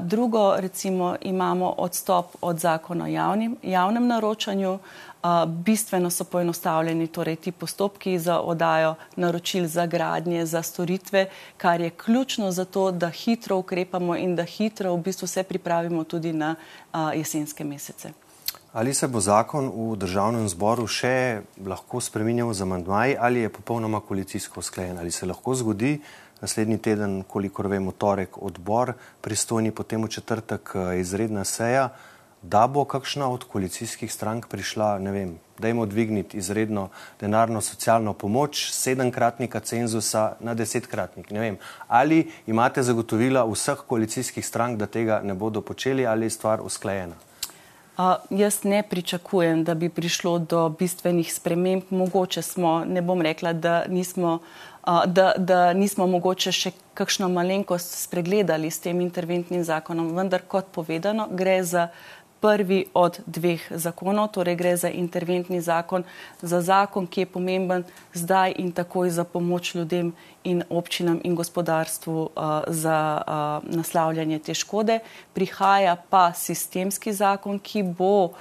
drugo, 0.00 0.56
recimo, 0.56 1.16
imamo 1.20 1.74
odstop 1.78 2.36
od 2.40 2.58
zakona 2.58 3.04
o 3.04 3.08
javnim, 3.08 3.56
javnem 3.62 4.06
naročanju. 4.06 4.78
Uh, 5.22 5.44
bistveno 5.44 6.10
so 6.10 6.24
poenostavljeni 6.24 7.06
torej, 7.06 7.36
ti 7.36 7.52
postopki 7.52 8.18
za 8.18 8.40
odajo 8.40 8.94
naročil 9.16 9.66
za 9.66 9.86
gradnje, 9.86 10.46
za 10.46 10.62
storitve, 10.62 11.26
kar 11.56 11.80
je 11.80 11.90
ključno 11.90 12.50
za 12.50 12.64
to, 12.64 12.90
da 12.90 13.08
hitro 13.08 13.56
ukrepamo 13.56 14.16
in 14.16 14.36
da 14.36 14.44
hitro 14.44 14.94
v 14.94 15.02
bistvu 15.02 15.28
se 15.28 15.42
pripravimo 15.42 16.04
tudi 16.04 16.32
na 16.32 16.54
uh, 16.92 17.00
jesenske 17.14 17.64
mesece. 17.64 18.12
Ali 18.72 18.94
se 18.94 19.08
bo 19.08 19.18
zakon 19.18 19.66
v 19.66 19.96
državnem 19.98 20.44
zboru 20.46 20.84
še 20.86 21.42
lahko 21.66 21.98
spremenil 21.98 22.52
z 22.54 22.62
amandmaji 22.62 23.16
ali 23.18 23.40
je 23.42 23.48
popolnoma 23.50 23.98
koalicijsko 23.98 24.60
usklajen? 24.62 24.98
Ali 24.98 25.10
se 25.10 25.26
lahko 25.26 25.54
zgodi 25.58 25.96
naslednji 26.38 26.76
teden, 26.78 27.16
kolikor 27.26 27.66
vemo, 27.66 27.90
torek 27.90 28.36
odbor, 28.38 28.92
pristojni 29.20 29.72
potem 29.74 30.04
v 30.06 30.08
četrtek 30.14 30.70
eh, 30.74 31.00
izredna 31.00 31.42
seja, 31.44 31.88
da 32.42 32.68
bo 32.70 32.84
kakšna 32.86 33.26
od 33.28 33.42
koalicijskih 33.50 34.12
strank 34.12 34.46
prišla, 34.46 34.98
ne 35.02 35.10
vem, 35.12 35.32
dajmo 35.58 35.86
dvigniti 35.90 36.38
izredno 36.38 36.88
denarno 37.20 37.60
socialno 37.60 38.12
pomoč 38.14 38.70
sedemkratnika 38.70 39.60
cenzusa 39.60 40.36
na 40.40 40.54
desetkratnik. 40.54 41.32
Ne 41.34 41.40
vem, 41.40 41.58
ali 41.88 42.22
imate 42.46 42.86
zagotovila 42.86 43.42
vseh 43.50 43.82
koalicijskih 43.82 44.46
strank, 44.46 44.78
da 44.78 44.86
tega 44.86 45.18
ne 45.26 45.34
bodo 45.34 45.60
počeli 45.60 46.06
ali 46.06 46.30
je 46.30 46.36
stvar 46.38 46.62
usklajena? 46.62 47.18
Uh, 48.00 48.38
jaz 48.38 48.64
ne 48.64 48.82
pričakujem, 48.82 49.64
da 49.64 49.74
bi 49.74 49.88
prišlo 49.88 50.38
do 50.38 50.68
bistvenih 50.68 51.34
sprememb. 51.34 51.82
Mogoče 51.90 52.42
smo, 52.42 52.84
ne 52.84 53.02
bom 53.02 53.20
rekla, 53.22 53.52
da 53.52 53.84
nismo, 53.88 54.38
uh, 54.86 55.04
da, 55.06 55.32
da 55.36 55.72
nismo 55.72 56.06
mogoče 56.06 56.52
še 56.52 56.72
kakšno 56.94 57.28
malenkost 57.28 57.98
spregledali 58.06 58.70
s 58.70 58.80
tem 58.80 59.02
interventnim 59.04 59.64
zakonom, 59.64 60.14
vendar 60.16 60.46
kot 60.48 60.72
povedano, 60.72 61.28
gre 61.30 61.58
za 61.64 61.88
prvi 62.40 62.84
od 62.94 63.20
dveh 63.26 63.60
zakonov, 63.70 64.32
torej 64.32 64.56
gre 64.56 64.76
za 64.76 64.88
interventni 64.88 65.60
zakon, 65.60 66.04
za 66.42 66.60
zakon, 66.60 67.06
ki 67.06 67.20
je 67.20 67.26
pomemben 67.26 67.84
zdaj 68.14 68.54
in 68.58 68.72
takoj 68.72 69.10
za 69.10 69.24
pomoč 69.24 69.74
ljudem 69.74 70.12
in 70.44 70.62
občinam 70.70 71.20
in 71.24 71.34
gospodarstvu 71.34 72.20
uh, 72.22 72.62
za 72.66 73.20
uh, 73.20 73.74
naslavljanje 73.74 74.38
te 74.38 74.54
škode. 74.54 74.98
Prihaja 75.32 75.96
pa 76.10 76.32
sistemski 76.32 77.12
zakon, 77.12 77.58
ki 77.58 77.82
bo 77.82 78.24
uh, 78.24 78.32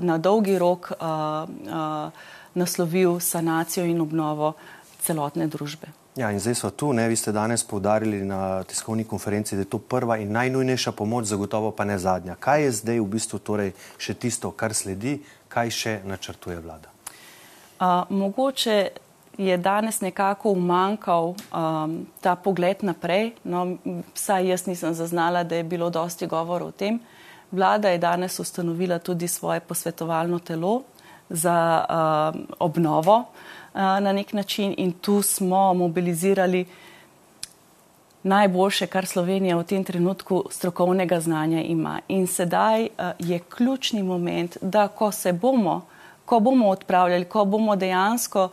na 0.00 0.18
dolgi 0.18 0.58
rok 0.58 0.90
uh, 0.90 1.06
uh, 1.06 2.10
naslovil 2.54 3.20
sanacijo 3.20 3.86
in 3.86 4.00
obnovo 4.00 4.52
celotne 5.00 5.46
družbe. 5.46 5.97
Ja, 6.18 6.32
in 6.34 6.40
zdaj 6.42 6.54
so 6.58 6.68
tu, 6.74 6.88
ne, 6.92 7.04
vi 7.08 7.16
ste 7.16 7.30
danes 7.32 7.62
povdarili 7.64 8.24
na 8.26 8.64
tiskovni 8.66 9.04
konferenci, 9.04 9.54
da 9.54 9.62
je 9.62 9.68
to 9.70 9.78
prva 9.78 10.16
in 10.18 10.32
najnujnejša 10.34 10.92
pomoč, 10.92 11.28
zagotovo 11.30 11.70
pa 11.70 11.84
ne 11.84 11.98
zadnja. 11.98 12.34
Kaj 12.34 12.62
je 12.62 12.72
zdaj 12.72 12.98
v 12.98 13.04
bistvu 13.12 13.38
torej 13.38 13.70
še 14.02 14.16
tisto, 14.18 14.50
kar 14.50 14.74
sledi, 14.74 15.20
kaj 15.48 15.70
še 15.70 15.92
načrtuje 16.02 16.58
vlada? 16.58 16.90
Uh, 17.78 18.02
mogoče 18.10 18.78
je 19.38 19.58
danes 19.62 20.00
nekako 20.02 20.56
umankal 20.58 21.36
um, 21.36 21.94
ta 22.20 22.34
pogled 22.34 22.82
naprej, 22.82 23.36
no, 23.46 23.78
saj 24.14 24.50
jaz 24.50 24.66
nisem 24.66 24.98
zaznala, 24.98 25.44
da 25.46 25.62
je 25.62 25.68
bilo 25.70 25.86
dosti 25.86 26.26
govor 26.26 26.66
o 26.66 26.72
tem. 26.74 26.98
Vlada 27.54 27.94
je 27.94 28.02
danes 28.02 28.40
ustanovila 28.42 28.98
tudi 28.98 29.28
svoje 29.28 29.60
posvetovalno 29.60 30.42
telo 30.42 30.82
za 31.30 31.54
uh, 31.78 32.42
obnovo 32.58 33.22
na 33.78 34.12
nek 34.12 34.32
način 34.32 34.74
in 34.78 34.92
tu 34.92 35.22
smo 35.22 35.74
mobilizirali 35.74 36.64
najboljše, 38.22 38.86
kar 38.86 39.06
Slovenija 39.06 39.56
v 39.56 39.64
tem 39.64 39.84
trenutku 39.84 40.44
strokovnega 40.50 41.20
znanja 41.20 41.62
ima. 41.62 42.00
In 42.08 42.26
sedaj 42.26 42.88
je 43.18 43.38
ključni 43.38 44.02
moment, 44.02 44.56
da 44.60 44.88
ko 44.88 45.12
se 45.12 45.32
bomo, 45.32 45.86
ko 46.24 46.40
bomo 46.40 46.68
odpravljali, 46.68 47.24
ko 47.24 47.44
bomo 47.44 47.76
dejansko 47.76 48.48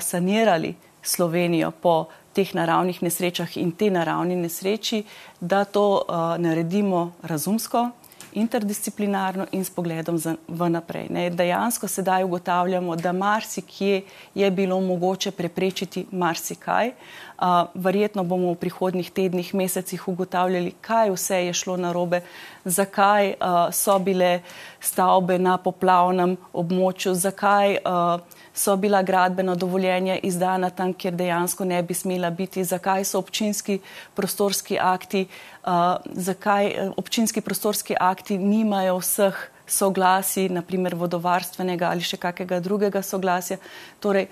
sanirali 0.00 0.74
Slovenijo 1.02 1.70
po 1.70 2.06
teh 2.32 2.54
naravnih 2.54 3.02
nesrečah 3.02 3.56
in 3.56 3.72
te 3.72 3.90
naravni 3.90 4.36
nesreči, 4.36 5.04
da 5.40 5.64
to 5.64 6.02
naredimo 6.38 7.12
razumsko, 7.22 7.90
interdisciplinarno 8.34 9.46
in 9.52 9.64
s 9.64 9.70
pogledom 9.70 10.18
v 10.48 10.68
naprej. 10.70 11.08
Ne. 11.10 11.30
Dejansko 11.30 11.88
sedaj 11.88 12.24
ugotavljamo, 12.24 12.96
da 12.96 13.12
marsikje 13.12 14.02
je 14.34 14.50
bilo 14.50 14.80
mogoče 14.80 15.30
preprečiti 15.30 16.06
marsikaj. 16.10 16.90
Uh, 17.34 17.66
verjetno 17.74 18.24
bomo 18.24 18.52
v 18.52 18.60
prihodnih 18.62 19.10
tednih, 19.10 19.54
mesecih 19.54 20.08
ugotavljali, 20.08 20.74
kaj 20.80 21.10
vse 21.10 21.40
je 21.46 21.52
šlo 21.52 21.76
narobe, 21.76 22.20
zakaj 22.64 23.34
uh, 23.34 23.74
so 23.74 23.98
bile 23.98 24.40
stavbe 24.80 25.38
na 25.38 25.56
poplavnem 25.58 26.36
območju, 26.52 27.14
zakaj 27.14 27.76
uh, 27.82 28.20
so 28.54 28.76
bila 28.76 29.02
gradbena 29.02 29.54
dovoljenja 29.54 30.18
izdana 30.22 30.70
tam, 30.70 30.92
kjer 30.94 31.14
dejansko 31.14 31.64
ne 31.64 31.82
bi 31.82 31.94
smela 31.94 32.30
biti, 32.30 32.64
zakaj 32.64 33.04
so 33.04 33.18
občinski 33.18 33.78
prostorski 34.14 34.78
akti, 34.80 35.26
uh, 35.66 35.96
zakaj 36.12 36.72
občinski 36.96 37.40
prostorski 37.40 37.96
akti 38.00 38.38
nimajo 38.38 38.98
vseh 38.98 39.50
soglasi, 39.66 40.48
naprimer 40.48 40.94
vodovarstvenega 40.94 41.90
ali 41.90 42.04
še 42.04 42.16
kakega 42.16 42.60
drugega 42.60 43.02
soglasja. 43.02 43.58
Torej, 44.00 44.28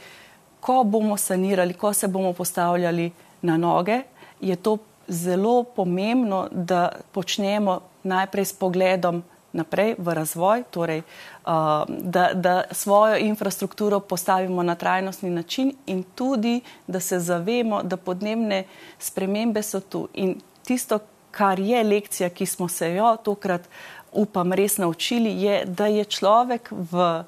ko 0.60 0.84
bomo 0.84 1.16
sanirali, 1.16 1.74
ko 1.74 1.92
se 1.92 2.08
bomo 2.08 2.32
postavljali 2.32 3.10
na 3.42 3.56
noge, 3.56 4.02
je 4.40 4.56
to 4.56 4.78
zelo 5.08 5.62
pomembno, 5.64 6.46
da 6.50 6.92
počnemo 7.12 7.80
najprej 8.02 8.44
s 8.44 8.52
pogledom 8.52 9.22
naprej 9.52 9.94
v 9.98 10.14
razvoj, 10.14 10.64
torej, 10.70 11.02
uh, 11.02 11.84
da, 11.88 12.30
da 12.34 12.62
svojo 12.70 13.16
infrastrukturo 13.16 14.00
postavimo 14.00 14.62
na 14.62 14.74
trajnostni 14.74 15.30
način 15.30 15.72
in 15.86 16.02
tudi, 16.14 16.60
da 16.86 17.00
se 17.00 17.20
zavemo, 17.20 17.82
da 17.82 17.96
podnebne 17.96 18.64
spremembe 18.98 19.62
so 19.62 19.80
tu. 19.80 20.08
In 20.14 20.40
tisto, 20.64 20.98
kar 21.30 21.60
je 21.60 21.84
lekcija, 21.84 22.28
ki 22.28 22.46
smo 22.46 22.68
se 22.68 22.94
jo 22.94 23.16
tokrat, 23.24 23.68
upam, 24.12 24.52
res 24.52 24.76
naučili, 24.78 25.42
je, 25.42 25.64
da 25.64 25.86
je 25.86 26.04
človek 26.04 26.68
v 26.70 27.24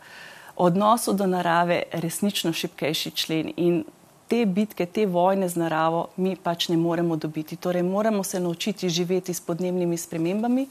odnosu 0.57 1.13
do 1.13 1.27
narave 1.27 1.83
resnično 1.93 2.53
šipkejši 2.53 3.11
člen 3.11 3.53
in 3.57 3.85
te 4.29 4.47
bitke, 4.47 4.87
te 4.87 5.07
vojne 5.07 5.49
z 5.49 5.61
naravo 5.61 6.09
mi 6.17 6.37
pač 6.37 6.69
ne 6.69 6.77
moremo 6.77 7.17
dobiti. 7.17 7.57
Torej, 7.57 7.83
moramo 7.83 8.25
se 8.25 8.41
naučiti 8.41 8.89
živeti 8.89 9.35
s 9.35 9.41
podnebnimi 9.41 9.97
spremembami, 9.97 10.67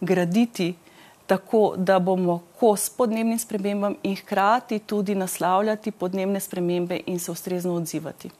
graditi 0.00 0.74
tako, 1.32 1.74
da 1.76 1.98
bomo 1.98 2.42
kos 2.60 2.90
podnebnim 2.90 3.38
spremembam 3.38 3.94
in 4.02 4.16
hkrati 4.16 4.78
tudi 4.78 5.14
naslavljati 5.14 5.90
podnebne 5.90 6.40
spremembe 6.40 7.00
in 7.06 7.18
se 7.18 7.32
ustrezno 7.32 7.74
odzivati. 7.74 8.30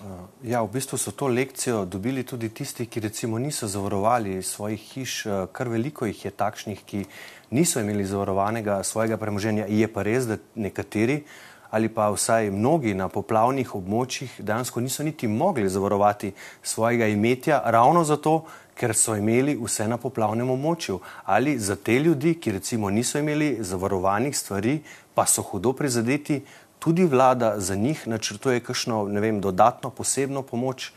Uh, 0.00 0.06
ja, 0.42 0.62
v 0.62 0.72
bistvu 0.72 0.98
so 0.98 1.12
to 1.14 1.28
lekcijo 1.28 1.84
dobili 1.84 2.24
tudi 2.26 2.48
tisti, 2.48 2.86
ki 2.86 3.00
recimo 3.00 3.38
niso 3.38 3.68
zavarovali 3.68 4.42
svojih 4.42 4.80
hiš. 4.80 5.26
Uh, 5.26 5.46
kar 5.52 5.68
veliko 5.68 6.06
jih 6.06 6.24
je 6.24 6.30
takšnih, 6.30 6.82
ki 6.86 7.04
niso 7.50 7.80
imeli 7.80 8.04
zavarovanega 8.04 8.82
svojega 8.82 9.16
premoženja. 9.16 9.70
Je 9.70 9.86
pa 9.88 10.02
res, 10.02 10.26
da 10.26 10.42
nekateri 10.54 11.22
ali 11.70 11.88
pa 11.88 12.10
vsaj 12.10 12.50
mnogi 12.50 12.94
na 12.94 13.08
poplavnih 13.08 13.74
območjih 13.74 14.36
dejansko 14.38 14.80
niso 14.80 15.02
niti 15.02 15.28
mogli 15.28 15.68
zavarovati 15.68 16.32
svojega 16.62 17.06
imetja, 17.06 17.62
ravno 17.64 18.04
zato, 18.04 18.44
ker 18.76 18.94
so 18.94 19.16
imeli 19.16 19.56
vse 19.56 19.88
na 19.88 19.96
poplavnem 19.96 20.50
območju. 20.52 21.00
Ali 21.24 21.58
za 21.58 21.76
te 21.76 21.98
ljudi, 21.98 22.34
ki 22.40 22.52
recimo 22.58 22.90
niso 22.90 23.18
imeli 23.18 23.56
zavarovanih 23.60 24.36
stvari, 24.36 24.80
pa 25.14 25.26
so 25.26 25.42
hudo 25.42 25.72
prizadeti, 25.72 26.42
tudi 26.78 27.04
vlada 27.04 27.54
za 27.60 27.74
njih 27.74 28.06
načrtuje 28.08 28.60
kakšno, 28.60 29.06
ne 29.08 29.20
vem, 29.20 29.40
dodatno 29.40 29.90
posebno 29.90 30.42
pomoč. 30.42 30.92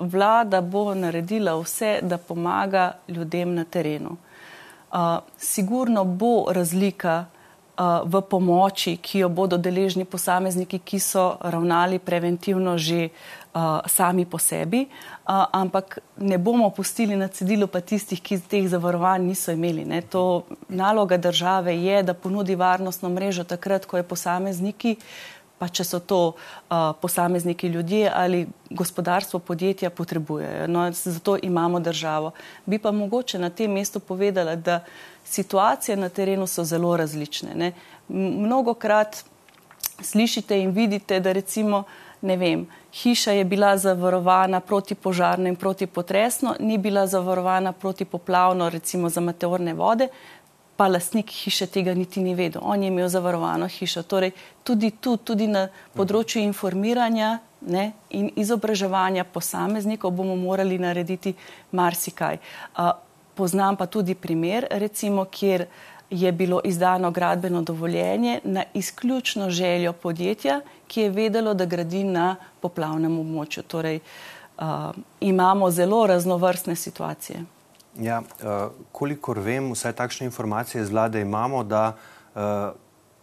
Vlada 0.00 0.60
bo 0.60 0.94
naredila 0.94 1.54
vse, 1.60 1.98
da 2.02 2.18
pomaga 2.18 2.92
ljudem 3.08 3.54
na 3.54 3.64
terenu. 3.64 4.16
Sigurno 5.38 6.04
bo 6.04 6.46
razlika 6.52 7.26
v 8.04 8.20
pomoči, 8.28 8.96
ki 9.00 9.18
jo 9.24 9.28
bodo 9.32 9.56
deležni 9.56 10.04
posamezniki, 10.04 10.78
ki 10.84 10.98
so 11.00 11.36
ravnali 11.40 11.98
preventivno 11.98 12.76
že 12.78 13.08
sami 13.86 14.26
po 14.28 14.38
sebi, 14.38 14.86
ampak 15.26 15.98
ne 16.20 16.38
bomo 16.38 16.70
pustili 16.70 17.16
na 17.16 17.28
cedilu 17.28 17.66
pa 17.66 17.80
tistih, 17.80 18.20
ki 18.22 18.38
teh 18.46 18.68
zavarovanj 18.68 19.26
niso 19.26 19.52
imeli. 19.52 19.84
Ne. 19.84 20.02
To 20.12 20.44
naloga 20.68 21.16
države 21.16 21.74
je, 21.74 22.02
da 22.02 22.14
ponudi 22.14 22.54
varnostno 22.54 23.08
mrežo 23.08 23.44
takrat, 23.44 23.86
ko 23.86 23.96
je 23.96 24.02
posamezniki 24.02 24.96
pa 25.60 25.68
če 25.68 25.84
so 25.84 26.00
to 26.00 26.20
uh, 26.32 26.92
posamezniki 27.02 27.68
ljudje 27.68 28.08
ali 28.14 28.46
gospodarstvo, 28.70 29.42
podjetja 29.44 29.90
potrebujejo. 29.90 30.66
No, 30.72 30.86
zato 30.92 31.36
imamo 31.42 31.80
državo. 31.80 32.32
Bi 32.66 32.78
pa 32.78 32.92
mogoče 32.96 33.38
na 33.38 33.50
tem 33.50 33.72
mestu 33.76 34.00
povedala, 34.00 34.56
da 34.56 34.80
situacije 35.24 35.96
na 36.00 36.08
terenu 36.08 36.46
so 36.46 36.64
zelo 36.64 36.96
različne. 36.96 37.54
Ne. 37.54 37.72
Mnogokrat 38.08 39.24
slišite 40.00 40.56
in 40.62 40.72
vidite, 40.72 41.20
da 41.20 41.32
recimo, 41.36 41.82
ne 42.22 42.36
vem, 42.40 42.64
hiša 42.92 43.32
je 43.32 43.44
bila 43.44 43.76
zavarovana 43.78 44.60
proti 44.60 44.94
požarno 44.94 45.48
in 45.48 45.56
proti 45.56 45.86
potresno, 45.86 46.54
ni 46.60 46.78
bila 46.78 47.06
zavarovana 47.06 47.72
proti 47.72 48.04
poplavno, 48.04 48.70
recimo 48.70 49.08
za 49.08 49.20
meteorne 49.20 49.74
vode, 49.74 50.08
pa 50.80 50.88
lastnik 50.88 51.28
hiše 51.30 51.66
tega 51.66 51.92
niti 51.94 52.22
ni 52.24 52.32
vedel. 52.34 52.62
On 52.64 52.82
je 52.82 52.88
imel 52.88 53.08
zavarovano 53.12 53.66
hišo. 53.68 54.00
Torej, 54.02 54.30
tudi 54.64 54.88
tu, 54.96 55.18
tudi 55.20 55.44
na 55.44 55.66
področju 55.92 56.40
informiranja 56.40 57.34
ne, 57.68 57.82
in 58.16 58.30
izobraževanja 58.40 59.26
posameznikov 59.28 60.14
bomo 60.16 60.38
morali 60.40 60.78
narediti 60.80 61.34
marsikaj. 61.76 62.40
Uh, 62.40 62.94
poznam 63.36 63.76
pa 63.76 63.90
tudi 63.92 64.16
primer, 64.16 64.70
recimo, 64.70 65.26
kjer 65.28 65.66
je 66.08 66.32
bilo 66.32 66.64
izdano 66.64 67.12
gradbeno 67.12 67.60
dovoljenje 67.60 68.40
na 68.44 68.64
izključno 68.72 69.50
željo 69.52 69.92
podjetja, 69.92 70.62
ki 70.88 71.00
je 71.00 71.14
vedelo, 71.20 71.52
da 71.54 71.68
gradi 71.68 72.06
na 72.08 72.36
poplavnem 72.64 73.20
območju. 73.20 73.68
Torej, 73.68 74.00
uh, 74.00 74.96
imamo 75.20 75.70
zelo 75.70 76.06
raznovrstne 76.08 76.76
situacije. 76.88 77.44
Ja, 77.98 78.20
uh, 78.22 78.70
kolikor 78.92 79.40
vem, 79.42 79.72
vsaj 79.74 79.92
takšne 79.98 80.28
informacije 80.30 80.82
iz 80.82 80.90
vlade 80.90 81.20
imamo, 81.20 81.64
da 81.64 81.96
uh, 81.96 82.70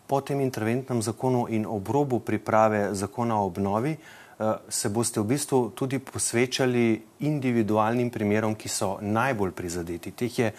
po 0.08 0.22
tem 0.22 0.42
interventnem 0.42 1.02
zakonu 1.02 1.48
in 1.50 1.66
obrobu 1.66 2.20
priprave 2.20 2.94
zakona 2.94 3.40
o 3.40 3.46
obnovi 3.48 3.96
uh, 3.96 4.60
se 4.70 4.90
boste 4.90 5.20
v 5.20 5.24
bistvu 5.24 5.72
tudi 5.76 6.00
posvečali 6.00 7.04
individualnim 7.20 8.10
primerom, 8.12 8.56
ki 8.56 8.70
so 8.70 8.98
najbolj 9.02 9.52
prizadeti. 9.52 10.12
Teh 10.12 10.40
je 10.40 10.52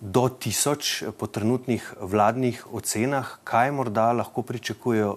do 0.00 0.28
tisoč 0.28 1.04
po 1.18 1.26
trenutnih 1.26 1.94
vladnih 2.00 2.66
ocenah, 2.72 3.38
kaj 3.44 3.70
morda 3.70 4.12
lahko 4.12 4.42
pričakujejo, 4.42 5.16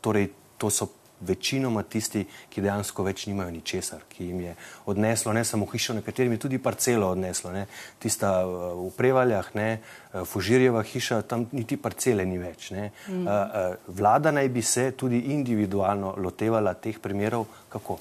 torej 0.00 0.32
to 0.58 0.70
so 0.70 0.88
večinoma 1.26 1.82
tisti, 1.82 2.24
ki 2.50 2.62
dejansko 2.62 3.04
več 3.06 3.26
nimajo 3.26 3.50
ničesar, 3.54 4.02
ki 4.10 4.26
jim 4.26 4.40
je 4.40 4.54
odneslo 4.90 5.32
ne 5.32 5.44
samo 5.44 5.66
hišo, 5.70 5.94
nekaterim 5.98 6.32
je 6.36 6.42
tudi 6.46 6.58
parcelo 6.58 7.10
odneslo. 7.14 7.52
Ne. 7.52 7.66
Tista 8.02 8.34
uh, 8.46 8.72
v 8.86 8.90
Prevaljah, 8.96 9.50
ne, 9.54 9.68
uh, 9.78 10.26
Fužirjeva 10.28 10.82
hiša, 10.86 11.22
tam 11.28 11.46
niti 11.52 11.78
parcele 11.80 12.26
ni 12.26 12.38
več. 12.42 12.70
Mm. 12.72 13.22
Uh, 13.26 13.76
vlada 13.86 14.32
naj 14.34 14.48
bi 14.48 14.62
se 14.62 14.90
tudi 14.98 15.24
individualno 15.34 16.14
lotevala 16.18 16.74
teh 16.74 16.98
primerov. 17.02 17.46
Kako? 17.72 17.98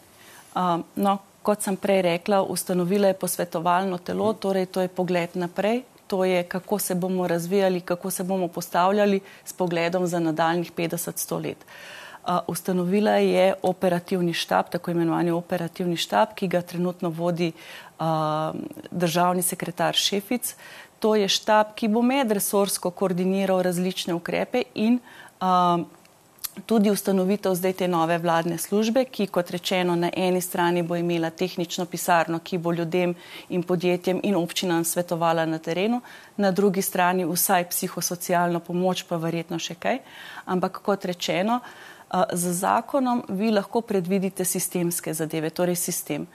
Um, 0.58 0.84
no, 1.00 1.18
kot 1.46 1.64
sem 1.64 1.78
prej 1.80 2.04
rekla, 2.10 2.42
ustanovila 2.44 3.12
je 3.12 3.20
posvetovalno 3.22 4.02
telo, 4.04 4.34
mm. 4.34 4.42
torej 4.42 4.70
to 4.74 4.86
je 4.86 4.92
pogled 4.92 5.40
naprej. 5.40 5.86
To 6.12 6.26
je, 6.28 6.44
kako 6.44 6.76
se 6.80 6.96
bomo 7.00 7.24
razvijali, 7.28 7.80
kako 7.88 8.10
se 8.12 8.26
bomo 8.28 8.50
postavljali 8.52 9.22
s 9.48 9.54
pogledom 9.56 10.08
za 10.08 10.20
nadaljnih 10.20 10.74
50-100 10.76 11.38
let. 11.40 11.62
Uh, 11.64 12.01
Ustanovila 12.48 13.12
je 13.12 13.54
operativni 13.64 14.34
štab, 14.34 14.70
tako 14.70 14.92
imenovani 14.92 15.32
operativni 15.32 15.98
štab, 15.98 16.36
ki 16.36 16.48
ga 16.48 16.62
trenutno 16.62 17.10
vodi 17.10 17.52
državni 18.92 19.42
sekretar 19.42 19.96
Šefic. 19.96 20.56
To 21.00 21.16
je 21.16 21.28
štab, 21.28 21.74
ki 21.76 21.88
bo 21.88 22.02
medresorsko 22.06 22.92
koordiniral 22.92 23.62
različne 23.66 24.14
ukrepe 24.14 24.64
in 24.76 25.00
tudi 26.66 26.92
ustanovitev 26.92 27.56
zdaj 27.56 27.74
te 27.74 27.88
nove 27.88 28.18
vladne 28.18 28.58
službe, 28.58 29.06
ki 29.06 29.28
kot 29.28 29.52
rečeno 29.52 29.96
na 29.96 30.10
eni 30.14 30.42
strani 30.42 30.84
bo 30.84 30.96
imela 30.96 31.30
tehnično 31.30 31.86
pisarno, 31.86 32.40
ki 32.40 32.58
bo 32.58 32.74
ljudem 32.74 33.16
in 33.50 33.64
podjetjem 33.64 34.20
in 34.24 34.36
občinam 34.36 34.84
svetovala 34.84 35.46
na 35.46 35.58
terenu, 35.58 36.02
na 36.38 36.52
drugi 36.52 36.82
strani 36.82 37.26
vsaj 37.26 37.70
psihosocialno 37.70 38.60
pomoč, 38.60 39.04
pa 39.08 39.18
verjetno 39.18 39.60
še 39.60 39.76
kaj. 39.76 40.00
Ampak 40.46 40.82
kot 40.84 41.06
rečeno, 41.06 41.60
Z 42.12 42.54
zakonom 42.54 43.24
vi 43.30 43.52
lahko 43.52 43.82
predvidite 43.82 44.46
sistemske 44.46 45.14
zadeve, 45.14 45.50
torej 45.50 45.76
sistem. 45.76 46.28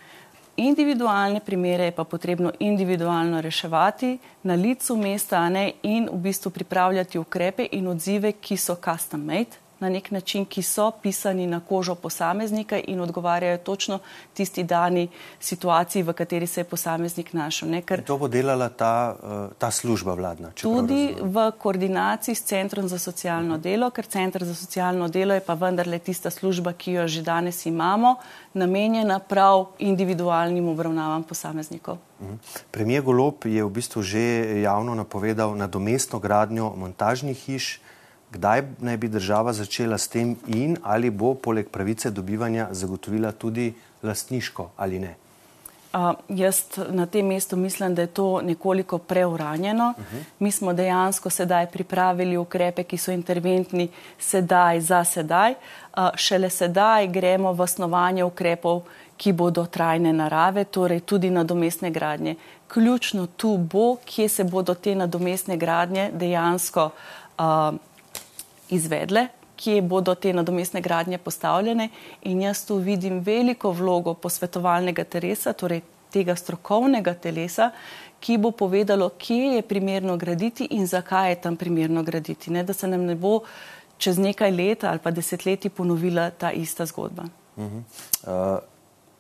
Individualne 0.57 1.41
primere 1.45 1.85
je 1.85 1.93
pa 1.93 2.05
potrebno 2.05 2.53
individualno 2.59 3.41
reševati 3.41 4.19
na 4.43 4.55
licu 4.55 4.97
mesta 4.97 5.49
ne, 5.49 5.73
in 5.83 6.09
v 6.13 6.17
bistvu 6.17 6.51
pripravljati 6.51 7.19
ukrepe 7.19 7.69
in 7.73 7.89
odzive, 7.89 8.33
ki 8.33 8.57
so 8.57 8.77
custom 8.81 9.25
made, 9.25 9.61
na 9.81 9.89
nek 9.89 10.11
način, 10.11 10.45
ki 10.45 10.63
so 10.63 10.91
pisani 11.03 11.47
na 11.47 11.61
kožo 11.61 11.95
posameznika 11.95 12.79
in 12.79 13.01
odgovarjajo 13.01 13.59
točno 13.59 13.99
tisti 14.35 14.63
dani 14.65 15.09
situaciji, 15.41 16.03
v 16.03 16.13
kateri 16.13 16.47
se 16.47 16.61
je 16.61 16.65
posameznik 16.65 17.33
našel. 17.33 17.69
Ne, 17.69 17.83
ker, 17.83 18.03
to 18.05 18.17
bo 18.19 18.29
delala 18.29 18.69
ta, 18.69 19.17
eh, 19.23 19.55
ta 19.59 19.71
služba 19.71 20.15
vladna? 20.15 20.51
Tudi 20.51 21.17
v 21.21 21.51
koordinaciji 21.59 22.35
s 22.35 22.43
Centrom 22.43 22.89
za 22.89 22.99
socialno 22.99 23.59
delo, 23.59 23.91
ker 23.91 24.07
Centr 24.07 24.45
za 24.45 24.55
socialno 24.55 25.09
delo 25.09 25.35
je 25.35 25.41
pa 25.41 25.55
vendarle 25.55 25.99
tista 25.99 26.31
služba, 26.31 26.73
ki 26.73 26.93
jo 26.93 27.09
že 27.09 27.23
danes 27.23 27.67
imamo, 27.67 28.17
namenjena 28.55 29.19
prav 29.19 29.67
individualnim 29.79 30.69
obravnavam 30.69 31.23
posameznikov. 31.23 31.99
Mhm. 32.21 32.35
Premijer 32.71 33.03
Golop 33.03 33.45
je 33.45 33.65
v 33.65 33.71
bistvu 33.71 34.03
že 34.03 34.61
javno 34.63 34.95
napovedal 34.95 35.57
nadomestno 35.57 36.19
gradnjo 36.19 36.73
montažnih 36.77 37.37
hiš, 37.37 37.81
Kdaj 38.31 38.63
naj 38.79 38.97
bi 38.97 39.09
država 39.09 39.53
začela 39.53 39.99
s 39.99 40.09
tem 40.09 40.37
in 40.47 40.77
ali 40.83 41.11
bo 41.11 41.35
poleg 41.35 41.69
pravice 41.69 42.11
dobivanja 42.11 42.69
zagotovila 42.71 43.33
tudi 43.33 43.75
lastniško 44.03 44.71
ali 44.77 44.99
ne? 44.99 45.15
Uh, 45.97 46.13
jaz 46.29 46.63
na 46.91 47.07
tem 47.07 47.27
mestu 47.27 47.57
mislim, 47.57 47.95
da 47.95 48.03
je 48.03 48.07
to 48.07 48.41
nekoliko 48.43 48.99
preuranjeno. 48.99 49.95
Uh 49.99 50.05
-huh. 50.05 50.23
Mi 50.39 50.51
smo 50.51 50.73
dejansko 50.73 51.31
sedaj 51.31 51.67
pripravili 51.67 52.37
ukrepe, 52.37 52.83
ki 52.83 52.99
so 52.99 53.13
interventni 53.13 53.89
sedaj 54.19 54.81
za 54.81 55.05
sedaj. 55.05 55.51
Uh, 55.51 56.09
šele 56.15 56.51
sedaj 56.51 57.07
gremo 57.07 57.53
v 57.53 57.61
osnovanje 57.61 58.25
ukrepov, 58.25 58.83
ki 59.17 59.33
bodo 59.33 59.67
trajne 59.67 60.13
narave, 60.13 60.65
torej 60.65 61.01
tudi 61.01 61.31
nadomestne 61.31 61.91
gradnje. 61.91 62.35
Ključno 62.69 63.27
tu 63.27 63.57
bo, 63.57 63.97
kje 64.05 64.29
se 64.29 64.45
bodo 64.45 64.75
te 64.75 64.95
nadomestne 64.95 65.57
gradnje 65.57 66.11
dejansko 66.13 66.91
uh, 67.39 67.45
izvedle, 68.71 69.29
kje 69.57 69.83
bodo 69.83 70.15
te 70.15 70.33
nadomestne 70.33 70.81
gradnje 70.81 71.19
postavljene 71.19 71.89
in 72.23 72.43
jaz 72.43 72.65
tu 72.67 72.77
vidim 72.77 73.21
veliko 73.25 73.71
vlogo 73.73 74.15
posvetovalnega 74.15 75.05
telesa, 75.05 75.53
torej 75.53 75.81
tega 76.13 76.37
strokovnega 76.37 77.15
telesa, 77.15 77.71
ki 78.21 78.39
bo 78.39 78.51
povedalo, 78.51 79.11
kje 79.19 79.57
je 79.57 79.63
primerno 79.63 80.17
graditi 80.17 80.69
in 80.71 80.87
zakaj 80.87 81.31
je 81.31 81.41
tam 81.41 81.57
primerno 81.57 82.03
graditi, 82.03 82.51
ne? 82.51 82.63
da 82.63 82.73
se 82.73 82.89
nam 82.89 83.05
ne 83.05 83.15
bo 83.15 83.41
čez 83.99 84.19
nekaj 84.19 84.53
let 84.53 84.85
ali 84.85 84.99
pa 84.99 85.11
desetletji 85.11 85.71
ponovila 85.71 86.31
ta 86.31 86.53
ista 86.53 86.87
zgodba. 86.87 87.25
Uh 87.57 87.65
-huh. 87.65 87.83
uh, 88.25 88.59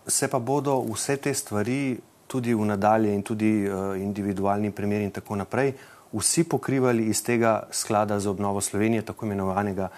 se 0.06 0.28
pa 0.28 0.38
bodo 0.38 0.85
vse 0.92 1.16
te 1.16 1.35
stvari 1.35 1.98
tudi 2.26 2.54
v 2.54 2.64
nadalje 2.64 3.14
in 3.14 3.22
tudi 3.22 3.68
uh, 3.68 4.00
individualni 4.00 4.70
primeri 4.70 5.04
in 5.04 5.11
tako 5.11 5.37
naprej 5.37 5.72
vsi 6.12 6.45
pokrivali 6.45 7.07
iz 7.07 7.25
tega 7.25 7.62
sklada 7.71 8.21
za 8.21 8.31
obnovo 8.31 8.61
Slovenije, 8.61 9.03
tako 9.03 9.27
imenovanega 9.27 9.88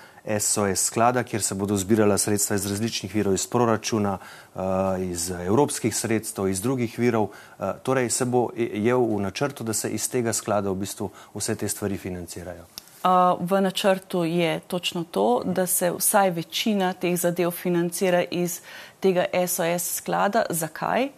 SOS 0.40 0.84
sklada, 0.84 1.22
kjer 1.22 1.42
se 1.42 1.54
bodo 1.54 1.76
zbirala 1.76 2.18
sredstva 2.18 2.56
iz 2.56 2.66
različnih 2.66 3.14
virov, 3.14 3.34
iz 3.34 3.46
proračuna, 3.46 4.18
eh, 4.56 4.60
iz 5.02 5.30
evropskih 5.30 5.96
sredstev, 5.96 6.48
iz 6.48 6.60
drugih 6.60 6.98
virov. 6.98 7.28
Eh, 7.28 7.72
torej 7.82 8.10
se 8.10 8.24
bo 8.24 8.48
je 8.56 8.94
v 8.94 9.20
načrtu, 9.20 9.64
da 9.64 9.72
se 9.72 9.90
iz 9.90 10.10
tega 10.10 10.32
sklada 10.32 10.70
v 10.70 10.74
bistvu 10.74 11.10
vse 11.34 11.54
te 11.54 11.68
stvari 11.68 11.96
financirajo. 11.96 12.62
Eh, 12.62 13.08
v 13.40 13.60
načrtu 13.60 14.24
je 14.24 14.60
točno 14.60 15.04
to, 15.04 15.42
da 15.44 15.66
se 15.66 15.90
vsaj 15.90 16.30
večina 16.30 16.92
teh 16.92 17.16
zadev 17.20 17.50
financira 17.50 18.24
iz 18.30 18.60
tega 19.00 19.24
SOS 19.46 19.94
sklada. 19.94 20.42
Zakaj? 20.50 21.08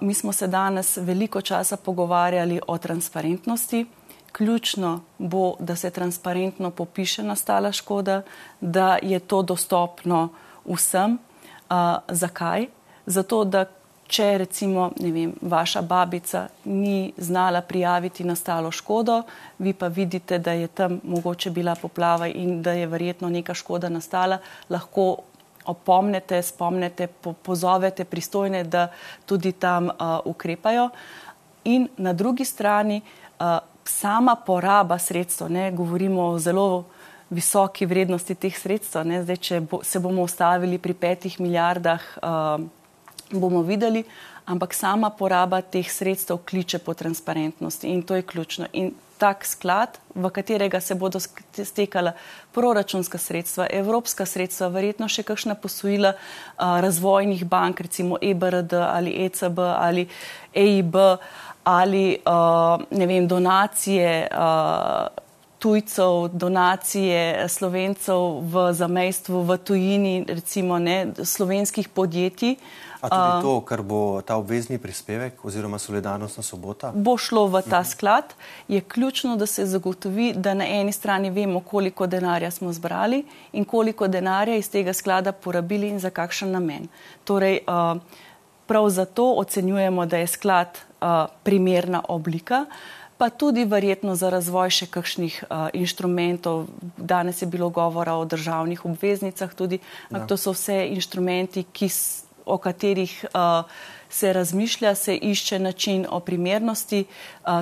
Mi 0.00 0.14
smo 0.14 0.32
se 0.32 0.46
danes 0.46 0.96
veliko 0.96 1.40
časa 1.40 1.76
pogovarjali 1.76 2.60
o 2.66 2.78
transparentnosti 2.78 3.86
ključno 4.34 5.00
bo, 5.18 5.54
da 5.58 5.76
se 5.76 5.90
transparentno 5.90 6.70
popiše 6.70 7.22
nastala 7.22 7.72
škoda, 7.72 8.22
da 8.60 8.98
je 9.02 9.18
to 9.18 9.42
dostopno 9.42 10.28
vsem. 10.64 11.18
Uh, 11.70 11.76
zakaj? 12.08 12.66
Zato, 13.06 13.44
da 13.44 13.64
če 14.06 14.26
recimo 14.38 14.90
vem, 15.00 15.32
vaša 15.40 15.82
babica 15.82 16.48
ni 16.64 17.12
znala 17.16 17.60
prijaviti 17.62 18.24
nastalo 18.24 18.70
škodo, 18.70 19.22
vi 19.58 19.72
pa 19.72 19.86
vidite, 19.88 20.38
da 20.38 20.52
je 20.52 20.68
tam 20.68 20.98
mogoče 21.04 21.50
bila 21.50 21.74
poplava 21.74 22.28
in 22.28 22.62
da 22.62 22.72
je 22.72 22.86
verjetno 22.86 23.30
neka 23.30 23.54
škoda 23.54 23.88
nastala, 23.88 24.38
lahko 24.68 25.16
opomnete, 25.64 26.42
spomnete, 26.42 27.06
po, 27.06 27.32
pozovete 27.32 28.04
pristojne, 28.04 28.64
da 28.64 28.88
tudi 29.26 29.52
tam 29.52 29.88
uh, 29.88 30.18
ukrepajo. 30.24 30.90
In 31.64 31.88
na 31.96 32.12
drugi 32.12 32.44
strani, 32.44 33.00
uh, 33.40 33.73
sama 33.84 34.36
poraba 34.36 34.98
sredstev, 34.98 35.50
ne, 35.50 35.70
govorimo 35.72 36.22
o 36.22 36.38
zelo 36.38 36.84
visoki 37.30 37.86
vrednosti 37.86 38.34
teh 38.34 38.56
sredstev. 38.58 39.06
Ne, 39.06 39.22
zdaj, 39.24 39.36
če 39.36 39.60
bo, 39.60 39.82
se 39.84 40.00
bomo 40.00 40.24
ustavili 40.24 40.78
pri 40.78 40.94
petih 40.94 41.40
milijardah, 41.40 42.06
uh, 42.22 42.64
bomo 43.32 43.62
videli, 43.62 44.04
ampak 44.46 44.74
sama 44.76 45.10
poraba 45.10 45.62
teh 45.62 45.88
sredstev 45.90 46.42
kliče 46.46 46.78
po 46.84 46.94
transparentnosti 46.94 47.88
in 47.88 48.02
to 48.02 48.14
je 48.14 48.22
ključno. 48.22 48.68
In 48.72 48.92
tak 49.18 49.46
sklad, 49.46 49.98
v 50.14 50.28
katerega 50.30 50.80
se 50.80 50.94
bodo 50.94 51.20
stekala 51.20 52.12
proračunska 52.52 53.18
sredstva, 53.18 53.66
evropska 53.70 54.26
sredstva, 54.26 54.68
verjetno 54.74 55.08
še 55.08 55.22
kakšna 55.22 55.54
posojila 55.54 56.14
uh, 56.16 56.80
razvojnih 56.84 57.44
bank, 57.48 57.80
recimo 57.86 58.18
EBRD 58.20 58.74
ali 58.82 59.14
ECB 59.24 59.58
ali 59.58 60.08
EIB 60.54 60.98
ali 61.64 62.18
uh, 62.26 62.80
ne 62.90 63.06
vem, 63.06 63.28
donacije 63.28 64.28
uh, 64.30 65.06
tujcev, 65.58 66.28
donacije 66.32 67.48
slovencev 67.48 68.40
v 68.52 68.72
zamejstvu, 68.72 69.42
v 69.42 69.56
tujini, 69.56 70.24
recimo 70.28 70.78
ne, 70.78 71.06
slovenskih 71.24 71.88
podjetij. 71.88 72.56
A 73.00 73.08
tudi 73.08 73.42
to, 73.44 73.60
kar 73.60 73.82
bo 73.82 74.20
ta 74.24 74.36
obvezni 74.40 74.78
prispevek 74.78 75.44
oziroma 75.44 75.78
solidarnostna 75.78 76.42
sobota? 76.42 76.92
Bo 76.94 77.16
šlo 77.20 77.46
v 77.52 77.60
ta 77.68 77.82
sklad. 77.84 78.32
Je 78.68 78.80
ključno, 78.80 79.36
da 79.36 79.46
se 79.46 79.66
zagotovi, 79.66 80.32
da 80.36 80.54
na 80.54 80.68
eni 80.68 80.92
strani 80.92 81.30
vemo, 81.30 81.60
koliko 81.60 82.06
denarja 82.06 82.50
smo 82.50 82.72
zbrali 82.72 83.24
in 83.52 83.64
koliko 83.64 84.08
denarja 84.08 84.56
iz 84.56 84.70
tega 84.70 84.92
sklada 84.92 85.32
porabili 85.32 85.88
in 85.88 86.00
za 86.00 86.10
kakšen 86.10 86.50
namen. 86.50 86.88
Torej, 87.24 87.60
prav 88.66 88.88
zato 88.88 89.34
ocenjujemo, 89.36 90.06
da 90.06 90.16
je 90.16 90.26
sklad 90.26 90.78
primerna 91.42 92.02
oblika, 92.08 92.64
pa 93.18 93.30
tudi 93.30 93.64
verjetno 93.64 94.16
za 94.18 94.30
razvoj 94.30 94.72
še 94.74 94.86
kakšnih 94.90 95.44
uh, 95.46 95.68
inštrumentov. 95.72 96.66
Danes 96.96 97.42
je 97.42 97.48
bilo 97.48 97.70
govora 97.70 98.16
o 98.18 98.24
državnih 98.24 98.84
obveznicah, 98.84 99.54
tudi 99.54 99.78
ja. 100.10 100.24
to 100.26 100.36
so 100.36 100.54
vse 100.56 100.82
inštrumenti, 100.90 101.64
ki, 101.72 101.90
o 102.44 102.58
katerih 102.58 103.12
uh, 103.30 103.64
se 104.14 104.32
razmišlja, 104.32 104.94
se 104.94 105.16
išče 105.16 105.58
način 105.58 106.06
o 106.10 106.20
primernosti, 106.20 107.04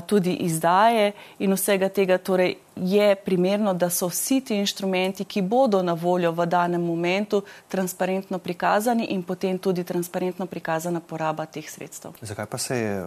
tudi 0.06 0.34
izdaje 0.34 1.12
in 1.38 1.52
vsega 1.52 1.88
tega. 1.88 2.18
Torej 2.18 2.54
je 2.76 3.14
primerno, 3.14 3.72
da 3.74 3.90
so 3.90 4.08
vsi 4.08 4.40
ti 4.40 4.56
inštrumenti, 4.60 5.24
ki 5.24 5.42
bodo 5.42 5.82
na 5.82 5.92
voljo 5.92 6.32
v 6.32 6.46
danem 6.46 6.84
momentu, 6.84 7.42
transparentno 7.68 8.38
prikazani 8.38 9.06
in 9.16 9.22
potem 9.22 9.58
tudi 9.58 9.84
transparentno 9.84 10.46
prikazana 10.46 11.00
poraba 11.00 11.46
teh 11.46 11.70
sredstev. 11.70 12.20
Zakaj 12.20 12.46
pa 12.46 12.58
se 12.58 12.78
je 12.78 13.02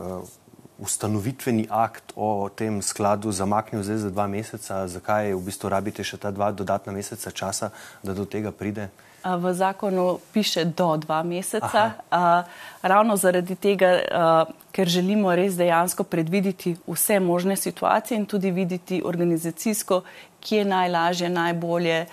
ustanovitveni 0.77 1.67
akt 1.69 2.13
o 2.15 2.49
tem 2.49 2.81
skladu 2.81 3.31
zamaknil 3.31 3.83
zdaj 3.83 3.97
za 3.97 4.09
dva 4.09 4.27
meseca? 4.27 4.87
Zakaj 4.87 5.33
v 5.33 5.41
bistvu 5.45 5.69
rabite 5.69 6.03
še 6.03 6.17
ta 6.17 6.31
dva 6.31 6.49
dodatna 6.51 6.93
meseca 6.93 7.31
časa, 7.31 7.69
da 8.03 8.13
do 8.13 8.25
tega 8.25 8.51
pride? 8.51 8.89
V 9.25 9.53
zakonu 9.53 10.19
piše 10.33 10.65
do 10.65 10.97
dva 10.97 11.23
meseca, 11.23 11.91
a, 12.11 12.43
ravno 12.81 13.15
zaradi 13.17 13.55
tega, 13.55 13.89
ker 14.71 14.87
želimo 14.87 15.33
res 15.35 15.55
dejansko 15.57 16.03
predvideti 16.03 16.75
vse 16.87 17.19
možne 17.19 17.55
situacije 17.55 18.17
in 18.17 18.25
tudi 18.25 18.51
videti 18.51 19.01
organizacijsko, 19.05 20.01
kje 20.45 20.65
najlažje, 20.65 21.29
najbolje 21.29 22.05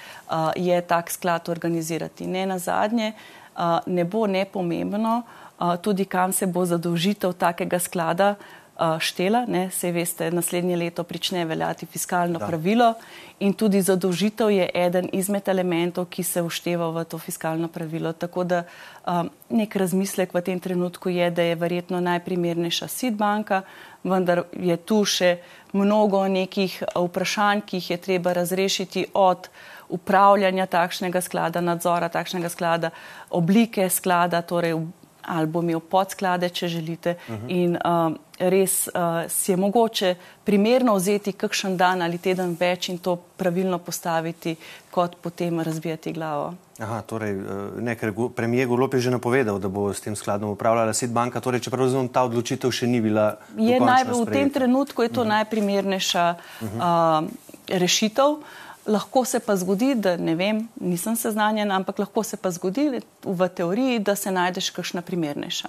je 0.57 0.81
tak 0.81 1.11
sklad 1.11 1.49
organizirati. 1.49 2.27
Ne 2.27 2.47
na 2.47 2.59
zadnje, 2.59 3.13
ne 3.87 4.05
bo 4.05 4.27
nepomembno 4.27 5.23
tudi, 5.83 6.05
kam 6.05 6.33
se 6.33 6.47
bo 6.47 6.65
zadolžitev 6.65 7.33
takega 7.33 7.79
sklada 7.79 8.35
štela. 8.99 9.45
Ne, 9.49 9.71
se 9.71 9.93
veste, 9.93 10.31
naslednje 10.31 10.77
leto 10.77 11.05
prične 11.05 11.45
veljati 11.45 11.87
fiskalno 11.87 12.39
da. 12.39 12.47
pravilo 12.47 12.95
in 13.39 13.53
tudi 13.53 13.83
zadolžitev 13.83 14.51
je 14.51 14.71
eden 14.75 15.09
izmed 15.13 15.49
elementov, 15.49 16.07
ki 16.07 16.23
se 16.23 16.43
ušteva 16.43 16.91
v 16.91 17.05
to 17.05 17.19
fiskalno 17.19 17.69
pravilo. 17.69 18.13
Tako 18.13 18.45
da 18.45 18.63
um, 19.07 19.31
nek 19.51 19.77
razmislek 19.77 20.35
v 20.35 20.41
tem 20.41 20.61
trenutku 20.61 21.09
je, 21.09 21.31
da 21.31 21.43
je 21.43 21.55
verjetno 21.55 22.01
najprimernejša 22.01 22.89
SID 22.89 23.15
banka, 23.15 23.63
vendar 24.05 24.45
je 24.53 24.77
tu 24.77 25.05
še 25.05 25.37
mnogo 25.73 26.27
nekih 26.29 26.83
vprašanj, 26.95 27.67
ki 27.67 27.77
jih 27.77 27.91
je 27.91 27.97
treba 27.97 28.33
razrešiti 28.33 29.07
od 29.15 29.49
upravljanja 29.89 30.67
takšnega 30.67 31.21
sklada, 31.21 31.61
nadzora 31.61 32.09
takšnega 32.09 32.49
sklada, 32.49 32.91
oblike 33.31 33.91
sklada, 33.91 34.43
torej 34.43 34.79
ali 35.23 35.47
bo 35.47 35.63
imel 35.63 35.81
podsklade, 35.81 36.49
če 36.49 36.69
želite. 36.69 37.17
Uh 37.29 37.35
mhm. 37.35 37.47
-huh. 37.47 37.51
In 37.63 37.77
uh, 37.85 38.17
res 38.39 38.89
uh, 38.89 39.31
si 39.31 39.53
je 39.53 39.57
mogoče 39.57 40.15
primerno 40.45 40.95
vzeti 40.95 41.33
kakšen 41.33 41.77
dan 41.77 42.03
ali 42.03 42.19
teden 42.19 42.57
več 42.61 42.89
in 42.89 42.99
to 42.99 43.17
pravilno 43.37 43.79
postaviti, 43.79 44.57
kot 44.91 45.17
potem 45.23 45.61
razbijati 45.61 46.13
glavo. 46.13 46.55
Aha, 46.79 47.03
torej, 47.03 47.37
uh, 47.37 47.81
ne, 47.81 47.95
ker 47.97 48.13
premijer 48.37 48.69
Golop 48.69 48.95
je 48.95 49.01
že 49.01 49.11
napovedal, 49.11 49.59
da 49.59 49.69
bo 49.69 49.93
s 49.93 50.01
tem 50.01 50.17
skladom 50.17 50.51
upravljala 50.51 50.93
Sidbanka, 50.93 51.41
torej, 51.41 51.61
čeprav 51.61 51.85
razumem, 51.85 52.09
ta 52.09 52.23
odločitev 52.23 52.71
še 52.71 52.87
ni 52.87 53.01
bila. 53.01 53.37
Je 53.57 53.81
naj, 53.81 54.05
v 54.05 54.27
tem 54.33 54.51
trenutku 54.51 55.03
je 55.03 55.09
to 55.09 55.21
uh 55.21 55.27
mhm. 55.27 55.33
-huh. 55.33 55.37
najprimernejša 55.37 56.35
uh 56.61 56.69
-huh. 56.69 57.23
uh, 57.23 57.31
rešitev. 57.69 58.43
Lahko 58.87 59.25
se 59.25 59.41
pa 59.41 59.57
zgodi, 59.57 59.95
da 59.95 60.17
ne 60.17 60.35
vem, 60.35 60.69
nisem 60.81 61.17
seznanjen, 61.17 61.71
ampak 61.71 61.99
lahko 61.99 62.23
se 62.23 62.37
pa 62.37 62.51
zgodi 62.51 63.01
v 63.25 63.49
teoriji, 63.49 63.99
da 63.99 64.17
se 64.17 64.31
najdeš 64.31 64.71
kakšna 64.71 65.03
primernejša. 65.03 65.69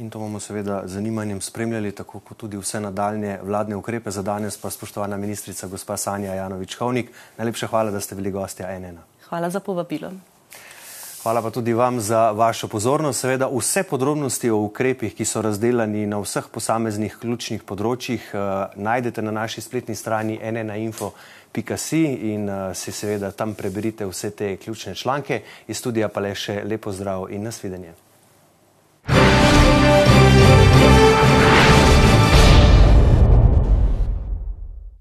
In 0.00 0.08
to 0.10 0.18
bomo 0.18 0.40
seveda 0.40 0.82
z 0.86 0.96
zanimanjem 0.96 1.40
spremljali, 1.40 1.92
tako 1.92 2.22
kot 2.24 2.38
tudi 2.40 2.56
vse 2.56 2.80
nadaljne 2.80 3.40
vladne 3.44 3.76
ukrepe. 3.76 4.10
Za 4.10 4.22
danes 4.22 4.56
pa 4.56 4.70
spoštovana 4.70 5.16
ministrica 5.16 5.68
gospa 5.68 5.96
Sanja 5.96 6.32
Janovič-Hovnik. 6.34 7.12
Najlepša 7.36 7.66
hvala, 7.66 7.90
da 7.90 8.00
ste 8.00 8.16
bili 8.16 8.30
gostja 8.32 8.78
NN. 8.78 8.96
Hvala 9.28 9.50
za 9.50 9.60
povabilo. 9.60 10.10
Hvala 11.22 11.42
pa 11.42 11.50
tudi 11.50 11.72
vam 11.72 12.00
za 12.00 12.30
vašo 12.30 12.68
pozornost. 12.68 13.20
Seveda 13.20 13.50
vse 13.52 13.82
podrobnosti 13.82 14.50
o 14.50 14.62
ukrepih, 14.64 15.12
ki 15.14 15.24
so 15.24 15.42
razdeljeni 15.44 16.06
na 16.06 16.16
vseh 16.16 16.48
posameznih 16.48 17.18
ključnih 17.20 17.66
področjih, 17.68 18.30
najdete 18.80 19.20
na 19.20 19.34
naši 19.42 19.60
spletni 19.60 19.94
strani 19.94 20.38
enenainfo.si 21.54 22.32
in 22.32 22.70
si 22.74 22.92
seveda 22.92 23.32
tam 23.32 23.54
preberite 23.54 24.06
vse 24.06 24.30
te 24.30 24.56
ključne 24.56 24.94
članke. 24.94 25.42
Iz 25.68 25.76
studija 25.76 26.08
pa 26.08 26.20
le 26.20 26.34
še 26.34 26.62
lepo 26.64 26.92
zdrav 26.92 27.30
in 27.30 27.42
nasvidenje. 27.42 28.09